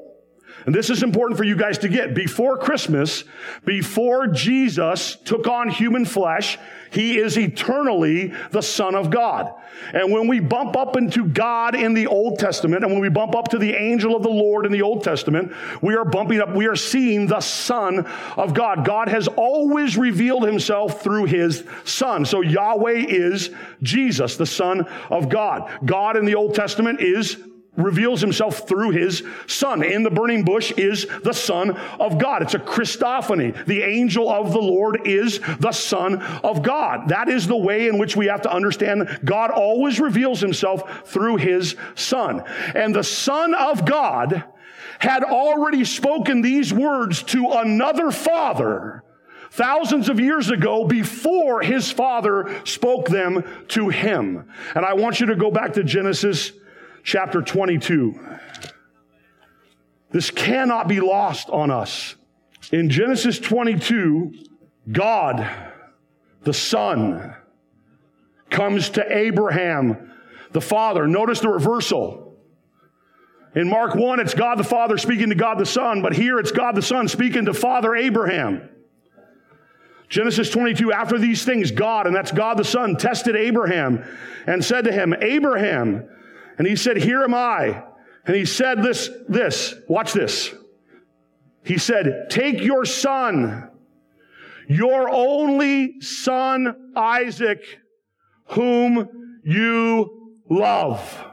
And 0.67 0.75
this 0.75 0.91
is 0.91 1.03
important 1.03 1.39
for 1.39 1.45
you 1.45 1.57
guys 1.57 1.79
to 1.79 1.89
get. 1.89 2.15
Before 2.15 2.59
Christmas, 2.59 3.25
before 3.65 4.27
Jesus 4.27 5.17
took 5.17 5.47
on 5.47 5.69
human 5.69 6.05
flesh, 6.05 6.59
he 6.91 7.19
is 7.19 7.39
eternally 7.39 8.33
the 8.51 8.63
Son 8.63 8.95
of 8.95 9.11
God. 9.11 9.53
And 9.93 10.13
when 10.13 10.27
we 10.27 10.41
bump 10.41 10.77
up 10.77 10.97
into 10.97 11.27
God 11.27 11.75
in 11.75 11.95
the 11.95 12.07
Old 12.07 12.39
Testament, 12.39 12.83
and 12.83 12.93
when 12.93 13.01
we 13.01 13.09
bump 13.09 13.35
up 13.35 13.49
to 13.49 13.59
the 13.59 13.75
angel 13.75 14.17
of 14.17 14.23
the 14.23 14.29
Lord 14.29 14.67
in 14.67 14.73
the 14.73 14.83
Old 14.83 15.05
Testament, 15.05 15.53
we 15.83 15.95
are 15.95 16.05
bumping 16.05 16.41
up, 16.41 16.55
we 16.55 16.67
are 16.67 16.77
seeing 16.77 17.27
the 17.27 17.41
Son 17.41 18.07
of 18.37 18.55
God. 18.55 18.85
God 18.85 19.09
has 19.09 19.29
always 19.29 19.97
revealed 19.97 20.45
himself 20.45 21.03
through 21.03 21.25
his 21.25 21.65
Son. 21.85 22.25
So 22.25 22.41
Yahweh 22.41 23.07
is 23.09 23.51
Jesus, 23.83 24.37
the 24.37 24.47
Son 24.47 24.87
of 25.11 25.29
God. 25.29 25.71
God 25.85 26.17
in 26.17 26.25
the 26.25 26.35
Old 26.35 26.55
Testament 26.55 27.01
is 27.01 27.37
reveals 27.79 28.21
himself 28.21 28.69
through 28.69 28.91
his 28.91 29.23
son. 29.47 29.83
In 29.83 30.03
the 30.03 30.11
burning 30.11 30.45
bush 30.45 30.73
is 30.73 31.07
the 31.23 31.33
son 31.33 31.71
of 31.99 32.19
God. 32.19 32.43
It's 32.43 32.55
a 32.55 32.59
Christophany. 32.59 33.65
The 33.65 33.83
angel 33.83 34.29
of 34.29 34.53
the 34.53 34.61
Lord 34.61 35.07
is 35.07 35.41
the 35.61 35.73
son 35.73 36.21
of 36.21 36.63
God. 36.63 37.09
That 37.09 37.29
is 37.29 37.47
the 37.47 37.57
way 37.57 37.89
in 37.89 37.99
which 37.99 38.17
we 38.17 38.27
have 38.27 38.43
to 38.43 38.53
understand 38.53 39.21
God 39.25 39.51
always 39.51 40.01
reveals 40.01 40.41
himself 40.41 41.09
through 41.09 41.37
his 41.37 41.77
son. 41.95 42.43
And 42.75 42.95
the 42.95 43.05
son 43.05 43.55
of 43.55 43.85
God 43.87 44.45
had 44.99 45.23
already 45.23 45.85
spoken 45.85 46.43
these 46.43 46.73
words 46.75 47.23
to 47.23 47.53
another 47.53 48.11
father 48.11 49.05
thousands 49.51 50.09
of 50.09 50.21
years 50.21 50.51
ago 50.51 50.85
before 50.85 51.63
his 51.63 51.91
father 51.91 52.61
spoke 52.65 53.09
them 53.09 53.45
to 53.69 53.89
him. 53.89 54.49
And 54.75 54.85
I 54.85 54.95
want 54.95 55.21
you 55.21 55.27
to 55.27 55.37
go 55.37 55.51
back 55.51 55.75
to 55.75 55.85
Genesis 55.85 56.53
chapter 57.09 57.41
22. 57.41 58.21
This 60.11 60.31
cannot 60.31 60.89
be 60.89 61.01
lost 61.01 61.49
on 61.49 61.71
us. 61.71 62.17
In 62.71 62.91
Genesis 62.91 63.39
22, 63.39 64.35
God, 64.93 65.49
the 66.43 66.53
Son, 66.53 67.35
comes 68.51 68.91
to 68.91 69.17
Abraham, 69.17 70.13
the 70.53 70.61
Father. 70.61 71.07
Notice 71.07 71.41
the 71.41 71.49
reversal. 71.49 72.37
In 73.55 73.71
Mark 73.71 73.95
1, 73.95 74.21
it's 74.21 74.35
God 74.35 74.59
the 74.59 74.65
Father 74.65 74.99
speaking 74.99 75.31
to 75.31 75.35
God 75.35 75.59
the 75.59 75.65
Son, 75.65 76.03
but 76.03 76.13
here 76.13 76.39
it's 76.39 76.53
God 76.53 76.75
the 76.75 76.83
Son 76.83 77.09
speaking 77.09 77.47
to 77.47 77.55
Father 77.55 77.97
Abraham. 77.97 78.69
Genesis 80.11 80.51
22, 80.51 80.93
after 80.93 81.19
these 81.19 81.43
things, 81.47 81.71
God, 81.71 82.07
and 82.07 82.15
that's 82.15 82.33
God 82.33 82.59
the 82.59 82.65
Son, 82.65 82.97
tested 82.97 83.35
Abraham 83.35 84.05
and 84.47 84.63
said 84.63 84.85
to 84.85 84.93
him, 84.93 85.15
Abraham, 85.23 86.07
and 86.59 86.67
he 86.67 86.77
said, 86.77 86.97
Here 86.97 87.23
am 87.23 87.35
I. 87.35 87.85
And 88.29 88.37
he 88.37 88.45
said 88.45 88.83
this, 88.83 89.09
this, 89.27 89.75
watch 89.89 90.13
this. 90.13 90.55
He 91.65 91.79
said, 91.79 92.27
take 92.29 92.61
your 92.61 92.85
son, 92.85 93.71
your 94.69 95.09
only 95.09 96.01
son, 96.03 96.93
Isaac, 96.95 97.65
whom 98.49 99.41
you 99.43 100.35
love. 100.51 101.25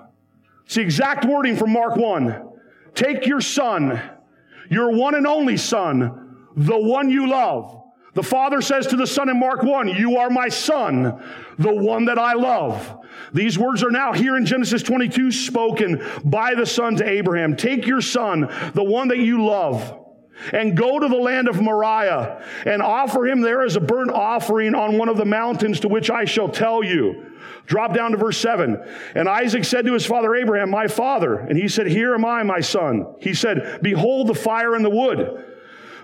It's 0.66 0.76
the 0.76 0.82
exact 0.82 1.26
wording 1.26 1.58
from 1.58 1.74
Mark 1.74 1.98
1. 1.98 2.50
Take 2.96 3.28
your 3.28 3.42
son, 3.42 4.02
your 4.70 4.92
one 4.92 5.16
and 5.16 5.28
only 5.28 5.58
son, 5.58 6.48
the 6.56 6.78
one 6.80 7.10
you 7.10 7.28
love. 7.30 7.84
The 8.16 8.24
father 8.24 8.62
says 8.62 8.88
to 8.88 8.96
the 8.96 9.06
son 9.06 9.28
in 9.30 9.38
Mark 9.38 9.62
1, 9.62 9.90
you 9.90 10.18
are 10.18 10.30
my 10.30 10.48
son, 10.48 11.22
the 11.60 11.74
one 11.74 12.06
that 12.06 12.18
I 12.18 12.34
love. 12.34 13.06
These 13.34 13.60
words 13.60 13.84
are 13.84 13.92
now 13.92 14.14
here 14.14 14.38
in 14.38 14.46
Genesis 14.46 14.82
22 14.84 15.34
spoken 15.34 16.02
by 16.24 16.56
the 16.56 16.66
son 16.66 16.96
to 16.96 17.08
Abraham. 17.08 17.58
Take 17.58 17.86
your 17.86 18.00
son, 18.00 18.50
the 18.74 18.84
one 18.84 19.10
that 19.10 19.20
you 19.20 19.46
love, 19.46 20.00
and 20.54 20.78
go 20.78 20.98
to 20.98 21.10
the 21.10 21.16
land 21.18 21.50
of 21.50 21.62
Moriah 21.62 22.42
and 22.66 22.82
offer 22.82 23.28
him 23.28 23.42
there 23.42 23.64
as 23.64 23.76
a 23.76 23.82
burnt 23.82 24.12
offering 24.12 24.76
on 24.76 24.98
one 24.98 25.10
of 25.10 25.18
the 25.18 25.26
mountains 25.26 25.82
to 25.82 25.90
which 25.90 26.10
I 26.10 26.24
shall 26.24 26.50
tell 26.50 26.86
you. 26.86 27.34
Drop 27.66 27.94
down 27.94 28.12
to 28.12 28.18
verse 28.18 28.38
7. 28.38 28.82
And 29.16 29.28
Isaac 29.28 29.66
said 29.66 29.86
to 29.86 29.94
his 29.94 30.06
father 30.06 30.36
Abraham, 30.36 30.70
My 30.70 30.88
father. 30.88 31.36
And 31.36 31.58
he 31.58 31.68
said, 31.68 31.88
Here 31.88 32.14
am 32.14 32.24
I, 32.24 32.44
my 32.44 32.62
son. 32.62 33.16
He 33.20 33.34
said, 33.34 33.80
Behold 33.82 34.28
the 34.28 34.36
fire 34.36 34.74
and 34.76 34.86
the 34.86 34.90
wood. 34.90 35.55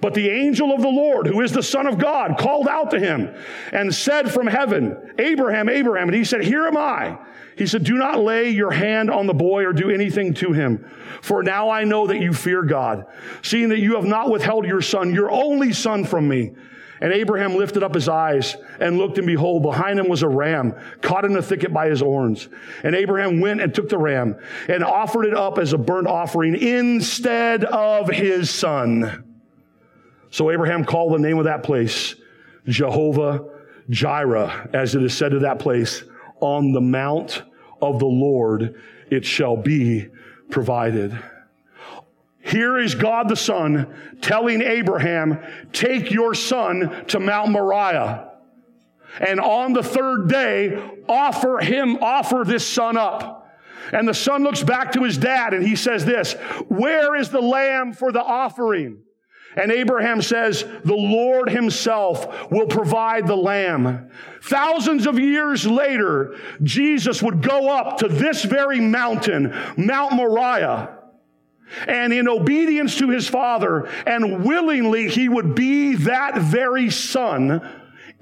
But 0.00 0.14
the 0.14 0.28
angel 0.28 0.72
of 0.72 0.82
the 0.82 0.88
Lord, 0.88 1.26
who 1.26 1.40
is 1.40 1.52
the 1.52 1.62
Son 1.62 1.86
of 1.86 1.98
God, 1.98 2.38
called 2.38 2.68
out 2.68 2.90
to 2.90 3.00
him 3.00 3.34
and 3.72 3.94
said 3.94 4.32
from 4.32 4.46
heaven, 4.46 5.14
Abraham, 5.18 5.68
Abraham. 5.68 6.08
And 6.08 6.16
he 6.16 6.24
said, 6.24 6.44
Here 6.44 6.66
am 6.66 6.76
I. 6.76 7.18
He 7.56 7.66
said, 7.66 7.84
Do 7.84 7.94
not 7.94 8.20
lay 8.20 8.50
your 8.50 8.72
hand 8.72 9.10
on 9.10 9.26
the 9.26 9.34
boy 9.34 9.64
or 9.64 9.72
do 9.72 9.90
anything 9.90 10.34
to 10.34 10.52
him. 10.52 10.90
For 11.22 11.42
now 11.42 11.70
I 11.70 11.84
know 11.84 12.06
that 12.06 12.20
you 12.20 12.32
fear 12.32 12.62
God, 12.62 13.06
seeing 13.42 13.68
that 13.68 13.80
you 13.80 13.94
have 13.94 14.04
not 14.04 14.30
withheld 14.30 14.66
your 14.66 14.82
son, 14.82 15.14
your 15.14 15.30
only 15.30 15.72
son 15.72 16.04
from 16.04 16.28
me. 16.28 16.52
And 17.00 17.12
Abraham 17.12 17.56
lifted 17.56 17.82
up 17.82 17.94
his 17.94 18.08
eyes 18.08 18.56
and 18.80 18.98
looked, 18.98 19.18
and 19.18 19.26
behold, 19.26 19.62
behind 19.62 19.98
him 19.98 20.08
was 20.08 20.22
a 20.22 20.28
ram 20.28 20.74
caught 21.02 21.24
in 21.24 21.32
the 21.32 21.42
thicket 21.42 21.72
by 21.72 21.88
his 21.88 22.00
horns. 22.00 22.48
And 22.82 22.94
Abraham 22.94 23.40
went 23.40 23.60
and 23.60 23.74
took 23.74 23.88
the 23.88 23.98
ram 23.98 24.36
and 24.68 24.82
offered 24.82 25.26
it 25.26 25.34
up 25.34 25.58
as 25.58 25.72
a 25.72 25.78
burnt 25.78 26.06
offering 26.06 26.54
instead 26.56 27.64
of 27.64 28.08
his 28.08 28.48
son. 28.48 29.23
So 30.34 30.50
Abraham 30.50 30.84
called 30.84 31.14
the 31.14 31.20
name 31.20 31.38
of 31.38 31.44
that 31.44 31.62
place 31.62 32.16
Jehovah 32.66 33.44
Jireh, 33.88 34.68
as 34.72 34.96
it 34.96 35.04
is 35.04 35.16
said 35.16 35.30
to 35.30 35.38
that 35.38 35.60
place, 35.60 36.02
on 36.40 36.72
the 36.72 36.80
mount 36.80 37.44
of 37.80 38.00
the 38.00 38.06
Lord 38.06 38.74
it 39.12 39.24
shall 39.24 39.56
be 39.56 40.08
provided. 40.50 41.16
Here 42.40 42.76
is 42.78 42.96
God 42.96 43.28
the 43.28 43.36
Son 43.36 43.94
telling 44.22 44.60
Abraham, 44.60 45.38
take 45.72 46.10
your 46.10 46.34
son 46.34 47.04
to 47.06 47.20
Mount 47.20 47.52
Moriah. 47.52 48.32
And 49.20 49.38
on 49.38 49.72
the 49.72 49.84
third 49.84 50.28
day, 50.28 50.82
offer 51.08 51.58
him, 51.58 51.98
offer 52.02 52.42
this 52.44 52.66
son 52.66 52.96
up. 52.96 53.56
And 53.92 54.08
the 54.08 54.14
son 54.14 54.42
looks 54.42 54.64
back 54.64 54.90
to 54.94 55.04
his 55.04 55.16
dad 55.16 55.54
and 55.54 55.64
he 55.64 55.76
says 55.76 56.04
this, 56.04 56.32
where 56.66 57.14
is 57.14 57.30
the 57.30 57.40
lamb 57.40 57.92
for 57.92 58.10
the 58.10 58.20
offering? 58.20 59.04
And 59.56 59.70
Abraham 59.70 60.20
says, 60.20 60.64
the 60.84 60.94
Lord 60.94 61.48
himself 61.48 62.50
will 62.50 62.66
provide 62.66 63.26
the 63.26 63.36
lamb. 63.36 64.10
Thousands 64.42 65.06
of 65.06 65.18
years 65.18 65.66
later, 65.66 66.36
Jesus 66.62 67.22
would 67.22 67.40
go 67.40 67.70
up 67.70 67.98
to 67.98 68.08
this 68.08 68.44
very 68.44 68.80
mountain, 68.80 69.54
Mount 69.76 70.14
Moriah, 70.14 70.98
and 71.86 72.12
in 72.12 72.28
obedience 72.28 72.98
to 72.98 73.08
his 73.10 73.28
father 73.28 73.88
and 74.06 74.44
willingly 74.44 75.08
he 75.08 75.28
would 75.28 75.54
be 75.54 75.94
that 75.94 76.38
very 76.38 76.90
son 76.90 77.66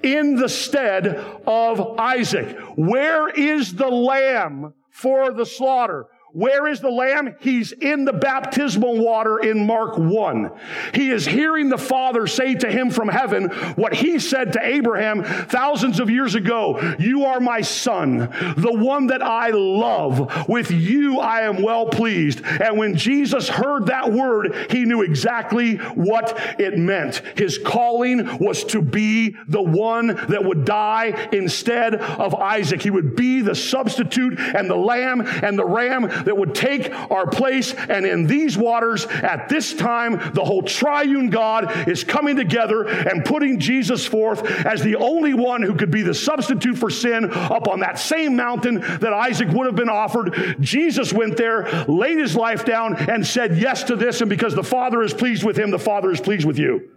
in 0.02 0.36
the 0.36 0.48
stead 0.48 1.06
of 1.46 1.98
Isaac. 1.98 2.58
Where 2.76 3.28
is 3.28 3.74
the 3.74 3.88
lamb 3.88 4.74
for 4.90 5.32
the 5.32 5.46
slaughter? 5.46 6.06
Where 6.32 6.66
is 6.66 6.80
the 6.80 6.90
lamb? 6.90 7.36
He's 7.40 7.72
in 7.72 8.06
the 8.06 8.12
baptismal 8.14 8.98
water 9.04 9.38
in 9.38 9.66
Mark 9.66 9.98
1. 9.98 10.50
He 10.94 11.10
is 11.10 11.26
hearing 11.26 11.68
the 11.68 11.76
Father 11.76 12.26
say 12.26 12.54
to 12.54 12.70
him 12.70 12.90
from 12.90 13.08
heaven 13.08 13.50
what 13.76 13.92
he 13.92 14.18
said 14.18 14.54
to 14.54 14.66
Abraham 14.66 15.24
thousands 15.24 16.00
of 16.00 16.08
years 16.08 16.34
ago. 16.34 16.80
You 16.98 17.26
are 17.26 17.38
my 17.38 17.60
son, 17.60 18.16
the 18.56 18.72
one 18.72 19.08
that 19.08 19.20
I 19.20 19.50
love. 19.50 20.48
With 20.48 20.70
you 20.70 21.20
I 21.20 21.42
am 21.42 21.62
well 21.62 21.84
pleased. 21.84 22.40
And 22.42 22.78
when 22.78 22.96
Jesus 22.96 23.50
heard 23.50 23.86
that 23.86 24.10
word, 24.10 24.70
he 24.70 24.86
knew 24.86 25.02
exactly 25.02 25.76
what 25.76 26.34
it 26.58 26.78
meant. 26.78 27.16
His 27.36 27.58
calling 27.58 28.38
was 28.38 28.64
to 28.64 28.80
be 28.80 29.36
the 29.48 29.62
one 29.62 30.06
that 30.06 30.42
would 30.42 30.64
die 30.64 31.28
instead 31.30 31.96
of 31.96 32.34
Isaac. 32.34 32.80
He 32.80 32.90
would 32.90 33.16
be 33.16 33.42
the 33.42 33.54
substitute 33.54 34.40
and 34.40 34.70
the 34.70 34.76
lamb 34.76 35.20
and 35.20 35.58
the 35.58 35.66
ram 35.66 36.21
that 36.24 36.36
would 36.36 36.54
take 36.54 36.92
our 37.10 37.26
place. 37.26 37.74
And 37.74 38.06
in 38.06 38.26
these 38.26 38.56
waters, 38.56 39.06
at 39.06 39.48
this 39.48 39.74
time, 39.74 40.32
the 40.34 40.44
whole 40.44 40.62
triune 40.62 41.30
God 41.30 41.88
is 41.88 42.04
coming 42.04 42.36
together 42.36 42.86
and 42.86 43.24
putting 43.24 43.58
Jesus 43.58 44.06
forth 44.06 44.42
as 44.66 44.82
the 44.82 44.96
only 44.96 45.34
one 45.34 45.62
who 45.62 45.74
could 45.74 45.90
be 45.90 46.02
the 46.02 46.14
substitute 46.14 46.76
for 46.76 46.90
sin 46.90 47.30
up 47.32 47.68
on 47.68 47.80
that 47.80 47.98
same 47.98 48.36
mountain 48.36 48.80
that 48.80 49.12
Isaac 49.12 49.48
would 49.48 49.66
have 49.66 49.76
been 49.76 49.88
offered. 49.88 50.56
Jesus 50.60 51.12
went 51.12 51.36
there, 51.36 51.84
laid 51.88 52.18
his 52.18 52.36
life 52.36 52.64
down, 52.64 52.96
and 52.96 53.26
said 53.26 53.58
yes 53.58 53.84
to 53.84 53.96
this. 53.96 54.20
And 54.20 54.30
because 54.30 54.54
the 54.54 54.62
Father 54.62 55.02
is 55.02 55.14
pleased 55.14 55.44
with 55.44 55.56
him, 55.56 55.70
the 55.70 55.78
Father 55.78 56.10
is 56.10 56.20
pleased 56.20 56.46
with 56.46 56.58
you. 56.58 56.90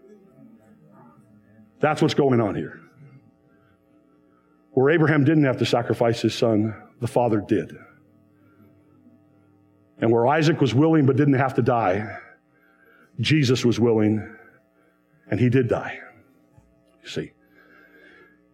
That's 1.80 2.02
what's 2.02 2.14
going 2.14 2.42
on 2.42 2.56
here. 2.56 2.82
Where 4.72 4.90
Abraham 4.90 5.24
didn't 5.24 5.46
have 5.46 5.58
to 5.60 5.66
sacrifice 5.66 6.22
his 6.22 6.36
son, 6.36 6.76
the 7.00 7.08
Father 7.08 7.42
did. 7.42 7.76
And 10.00 10.12
where 10.12 10.28
Isaac 10.28 10.60
was 10.60 10.74
willing 10.74 11.06
but 11.06 11.16
didn't 11.16 11.36
have 11.36 11.54
to 11.56 11.62
die, 11.62 12.20
Jesus 13.20 13.64
was 13.64 13.80
willing 13.80 14.36
and 15.30 15.40
he 15.40 15.50
did 15.50 15.68
die. 15.68 16.00
You 17.04 17.10
see. 17.10 17.32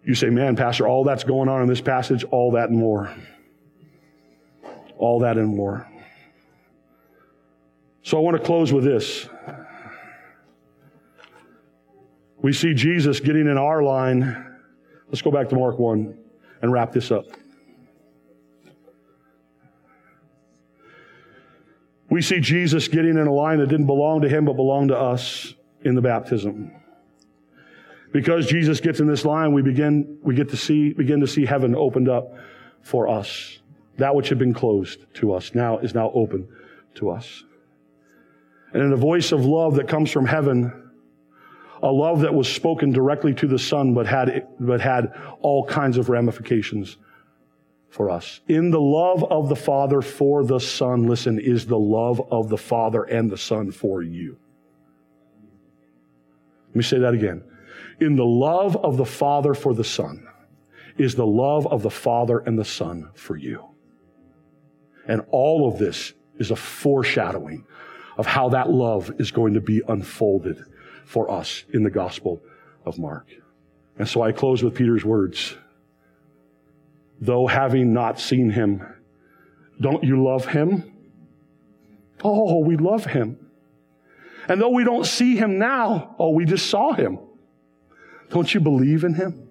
You 0.03 0.15
say, 0.15 0.29
man, 0.29 0.55
Pastor, 0.55 0.87
all 0.87 1.03
that's 1.03 1.23
going 1.23 1.47
on 1.49 1.61
in 1.61 1.67
this 1.67 1.81
passage, 1.81 2.23
all 2.25 2.51
that 2.51 2.69
and 2.69 2.77
more. 2.77 3.13
All 4.97 5.19
that 5.19 5.37
and 5.37 5.55
more. 5.55 5.87
So 8.03 8.17
I 8.17 8.21
want 8.21 8.37
to 8.37 8.43
close 8.43 8.73
with 8.73 8.83
this. 8.83 9.27
We 12.41 12.53
see 12.53 12.73
Jesus 12.73 13.19
getting 13.19 13.47
in 13.47 13.57
our 13.57 13.83
line. 13.83 14.57
Let's 15.07 15.21
go 15.21 15.29
back 15.29 15.49
to 15.49 15.55
Mark 15.55 15.77
1 15.77 16.17
and 16.63 16.71
wrap 16.71 16.91
this 16.91 17.11
up. 17.11 17.25
We 22.11 22.21
see 22.21 22.41
Jesus 22.41 22.89
getting 22.89 23.11
in 23.11 23.25
a 23.25 23.33
line 23.33 23.59
that 23.59 23.67
didn't 23.67 23.85
belong 23.85 24.21
to 24.21 24.29
him, 24.29 24.43
but 24.43 24.57
belonged 24.57 24.89
to 24.89 24.97
us 24.97 25.55
in 25.83 25.95
the 25.95 26.01
baptism. 26.01 26.69
Because 28.11 28.47
Jesus 28.47 28.81
gets 28.81 28.99
in 28.99 29.07
this 29.07 29.23
line, 29.23 29.53
we 29.53 29.61
begin, 29.61 30.19
we 30.21 30.35
get 30.35 30.49
to 30.49 30.57
see, 30.57 30.91
begin 30.91 31.21
to 31.21 31.27
see 31.27 31.45
heaven 31.45 31.73
opened 31.73 32.09
up 32.09 32.33
for 32.81 33.07
us. 33.07 33.59
That 33.97 34.13
which 34.13 34.27
had 34.27 34.37
been 34.37 34.53
closed 34.53 35.05
to 35.15 35.33
us 35.33 35.55
now 35.55 35.77
is 35.77 35.95
now 35.95 36.11
open 36.13 36.49
to 36.95 37.11
us. 37.11 37.45
And 38.73 38.83
in 38.83 38.91
a 38.91 38.97
voice 38.97 39.31
of 39.31 39.45
love 39.45 39.75
that 39.75 39.87
comes 39.87 40.11
from 40.11 40.25
heaven, 40.25 40.91
a 41.81 41.91
love 41.91 42.19
that 42.21 42.33
was 42.33 42.53
spoken 42.53 42.91
directly 42.91 43.33
to 43.35 43.47
the 43.47 43.57
Son, 43.57 43.93
but 43.93 44.05
had, 44.05 44.49
but 44.59 44.81
had 44.81 45.13
all 45.39 45.65
kinds 45.65 45.97
of 45.97 46.09
ramifications 46.09 46.97
for 47.91 48.09
us. 48.09 48.39
In 48.47 48.71
the 48.71 48.81
love 48.81 49.23
of 49.25 49.49
the 49.49 49.55
Father 49.55 50.01
for 50.01 50.43
the 50.43 50.59
Son, 50.59 51.03
listen, 51.07 51.37
is 51.39 51.67
the 51.67 51.77
love 51.77 52.21
of 52.31 52.49
the 52.49 52.57
Father 52.57 53.03
and 53.03 53.29
the 53.29 53.37
Son 53.37 53.69
for 53.69 54.01
you. 54.01 54.39
Let 56.69 56.75
me 56.77 56.83
say 56.83 56.99
that 56.99 57.13
again. 57.13 57.43
In 57.99 58.15
the 58.15 58.25
love 58.25 58.77
of 58.77 58.95
the 58.95 59.05
Father 59.05 59.53
for 59.53 59.73
the 59.73 59.83
Son 59.83 60.25
is 60.97 61.15
the 61.15 61.27
love 61.27 61.67
of 61.67 61.83
the 61.83 61.91
Father 61.91 62.39
and 62.39 62.57
the 62.57 62.65
Son 62.65 63.09
for 63.13 63.35
you. 63.35 63.65
And 65.05 65.21
all 65.29 65.67
of 65.67 65.77
this 65.77 66.13
is 66.37 66.49
a 66.49 66.55
foreshadowing 66.55 67.65
of 68.17 68.25
how 68.25 68.49
that 68.49 68.69
love 68.69 69.11
is 69.19 69.31
going 69.31 69.53
to 69.55 69.61
be 69.61 69.81
unfolded 69.87 70.63
for 71.03 71.29
us 71.29 71.65
in 71.73 71.83
the 71.83 71.89
Gospel 71.89 72.41
of 72.85 72.97
Mark. 72.97 73.27
And 73.99 74.07
so 74.07 74.21
I 74.21 74.31
close 74.31 74.63
with 74.63 74.75
Peter's 74.75 75.03
words. 75.03 75.57
Though 77.21 77.45
having 77.45 77.93
not 77.93 78.19
seen 78.19 78.49
him, 78.49 78.83
don't 79.79 80.03
you 80.03 80.23
love 80.23 80.45
him? 80.45 80.91
Oh, 82.23 82.59
we 82.59 82.77
love 82.77 83.05
him. 83.05 83.37
And 84.47 84.59
though 84.59 84.69
we 84.69 84.83
don't 84.83 85.05
see 85.05 85.35
him 85.35 85.59
now, 85.59 86.15
oh, 86.17 86.31
we 86.31 86.45
just 86.45 86.67
saw 86.67 86.93
him. 86.93 87.19
Don't 88.29 88.51
you 88.51 88.59
believe 88.59 89.03
in 89.03 89.13
him? 89.13 89.49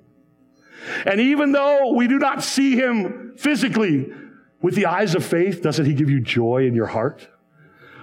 And 1.07 1.21
even 1.21 1.53
though 1.53 1.93
we 1.93 2.09
do 2.09 2.19
not 2.19 2.43
see 2.43 2.75
him 2.75 3.35
physically 3.37 4.13
with 4.61 4.75
the 4.75 4.87
eyes 4.87 5.15
of 5.15 5.25
faith, 5.25 5.63
doesn't 5.63 5.87
he 5.87 5.95
give 5.95 6.11
you 6.11 6.21
joy 6.21 6.67
in 6.67 6.75
your 6.75 6.87
heart? 6.87 7.29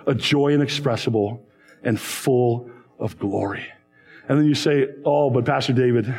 A 0.06 0.16
joy 0.16 0.50
inexpressible 0.54 1.46
and 1.84 2.00
full 2.00 2.70
of 3.00 3.20
glory. 3.20 3.66
And 4.30 4.40
then 4.40 4.46
you 4.46 4.56
say, 4.56 4.88
Oh, 5.06 5.30
but 5.30 5.46
Pastor 5.46 5.74
David, 5.74 6.14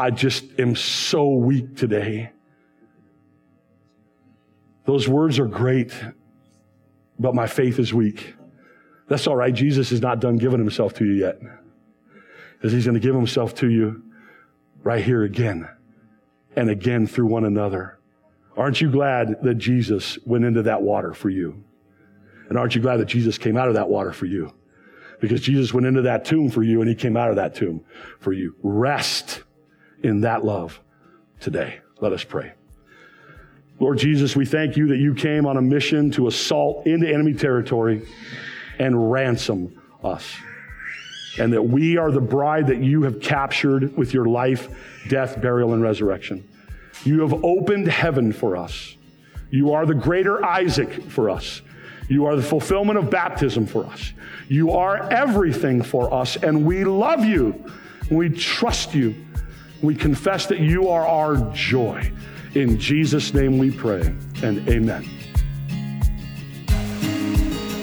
I 0.00 0.10
just 0.10 0.58
am 0.58 0.74
so 0.76 1.28
weak 1.28 1.76
today. 1.76 2.30
Those 4.86 5.06
words 5.06 5.38
are 5.38 5.46
great, 5.46 5.92
but 7.18 7.34
my 7.34 7.46
faith 7.46 7.78
is 7.78 7.92
weak. 7.92 8.34
That's 9.08 9.26
all 9.26 9.36
right. 9.36 9.52
Jesus 9.52 9.92
is 9.92 10.00
not 10.00 10.18
done 10.18 10.38
giving 10.38 10.58
himself 10.58 10.94
to 10.94 11.04
you 11.04 11.12
yet. 11.12 11.38
Because 12.54 12.72
he's 12.72 12.86
going 12.86 12.94
to 12.94 13.00
give 13.00 13.14
himself 13.14 13.54
to 13.56 13.68
you 13.68 14.02
right 14.82 15.04
here 15.04 15.24
again 15.24 15.68
and 16.56 16.70
again 16.70 17.06
through 17.06 17.26
one 17.26 17.44
another. 17.44 17.98
Aren't 18.56 18.80
you 18.80 18.90
glad 18.90 19.42
that 19.42 19.56
Jesus 19.56 20.18
went 20.24 20.46
into 20.46 20.62
that 20.62 20.80
water 20.80 21.12
for 21.12 21.28
you? 21.28 21.62
And 22.48 22.56
aren't 22.56 22.74
you 22.74 22.80
glad 22.80 23.00
that 23.00 23.06
Jesus 23.06 23.36
came 23.36 23.58
out 23.58 23.68
of 23.68 23.74
that 23.74 23.90
water 23.90 24.14
for 24.14 24.24
you? 24.24 24.54
Because 25.20 25.42
Jesus 25.42 25.74
went 25.74 25.86
into 25.86 26.00
that 26.02 26.24
tomb 26.24 26.48
for 26.48 26.62
you 26.62 26.80
and 26.80 26.88
he 26.88 26.94
came 26.94 27.18
out 27.18 27.28
of 27.28 27.36
that 27.36 27.54
tomb 27.54 27.84
for 28.18 28.32
you. 28.32 28.56
Rest 28.62 29.42
in 30.02 30.22
that 30.22 30.44
love 30.44 30.80
today. 31.40 31.80
Let 32.00 32.12
us 32.12 32.24
pray. 32.24 32.52
Lord 33.78 33.98
Jesus, 33.98 34.36
we 34.36 34.44
thank 34.44 34.76
you 34.76 34.88
that 34.88 34.98
you 34.98 35.14
came 35.14 35.46
on 35.46 35.56
a 35.56 35.62
mission 35.62 36.10
to 36.12 36.26
assault 36.26 36.86
into 36.86 37.08
enemy 37.08 37.32
territory 37.32 38.06
and 38.78 39.10
ransom 39.10 39.80
us. 40.04 40.36
And 41.38 41.52
that 41.52 41.62
we 41.62 41.96
are 41.96 42.10
the 42.10 42.20
bride 42.20 42.66
that 42.66 42.78
you 42.78 43.02
have 43.02 43.20
captured 43.20 43.96
with 43.96 44.12
your 44.12 44.26
life, 44.26 44.68
death, 45.08 45.40
burial, 45.40 45.72
and 45.72 45.82
resurrection. 45.82 46.46
You 47.04 47.20
have 47.20 47.44
opened 47.44 47.88
heaven 47.88 48.32
for 48.32 48.56
us. 48.56 48.96
You 49.50 49.72
are 49.72 49.86
the 49.86 49.94
greater 49.94 50.44
Isaac 50.44 50.92
for 51.04 51.30
us. 51.30 51.62
You 52.08 52.26
are 52.26 52.36
the 52.36 52.42
fulfillment 52.42 52.98
of 52.98 53.08
baptism 53.08 53.66
for 53.66 53.86
us. 53.86 54.12
You 54.48 54.72
are 54.72 55.10
everything 55.10 55.80
for 55.80 56.12
us, 56.12 56.36
and 56.36 56.66
we 56.66 56.84
love 56.84 57.24
you. 57.24 57.64
We 58.10 58.28
trust 58.28 58.94
you. 58.94 59.14
We 59.82 59.94
confess 59.94 60.46
that 60.46 60.60
you 60.60 60.88
are 60.88 61.06
our 61.06 61.36
joy. 61.54 62.12
In 62.54 62.78
Jesus' 62.78 63.32
name 63.32 63.58
we 63.58 63.70
pray, 63.70 64.14
and 64.42 64.68
amen. 64.68 65.08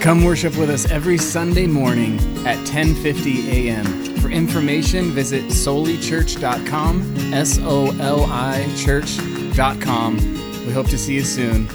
Come 0.01 0.23
worship 0.23 0.55
with 0.57 0.69
us 0.69 0.89
every 0.91 1.17
Sunday 1.17 1.67
morning 1.67 2.19
at 2.45 2.57
10:50 2.67 3.47
a.m. 3.49 3.85
For 4.17 4.29
information, 4.29 5.11
visit 5.11 5.43
solichurch.com, 5.45 7.33
S 7.33 7.59
O 7.61 7.95
L 7.99 8.25
I 8.25 8.65
church.com. 8.75 10.17
We 10.65 10.73
hope 10.73 10.87
to 10.89 10.97
see 10.97 11.15
you 11.15 11.23
soon. 11.23 11.67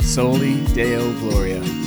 Soli 0.00 0.64
Deo 0.74 1.12
Gloria. 1.20 1.77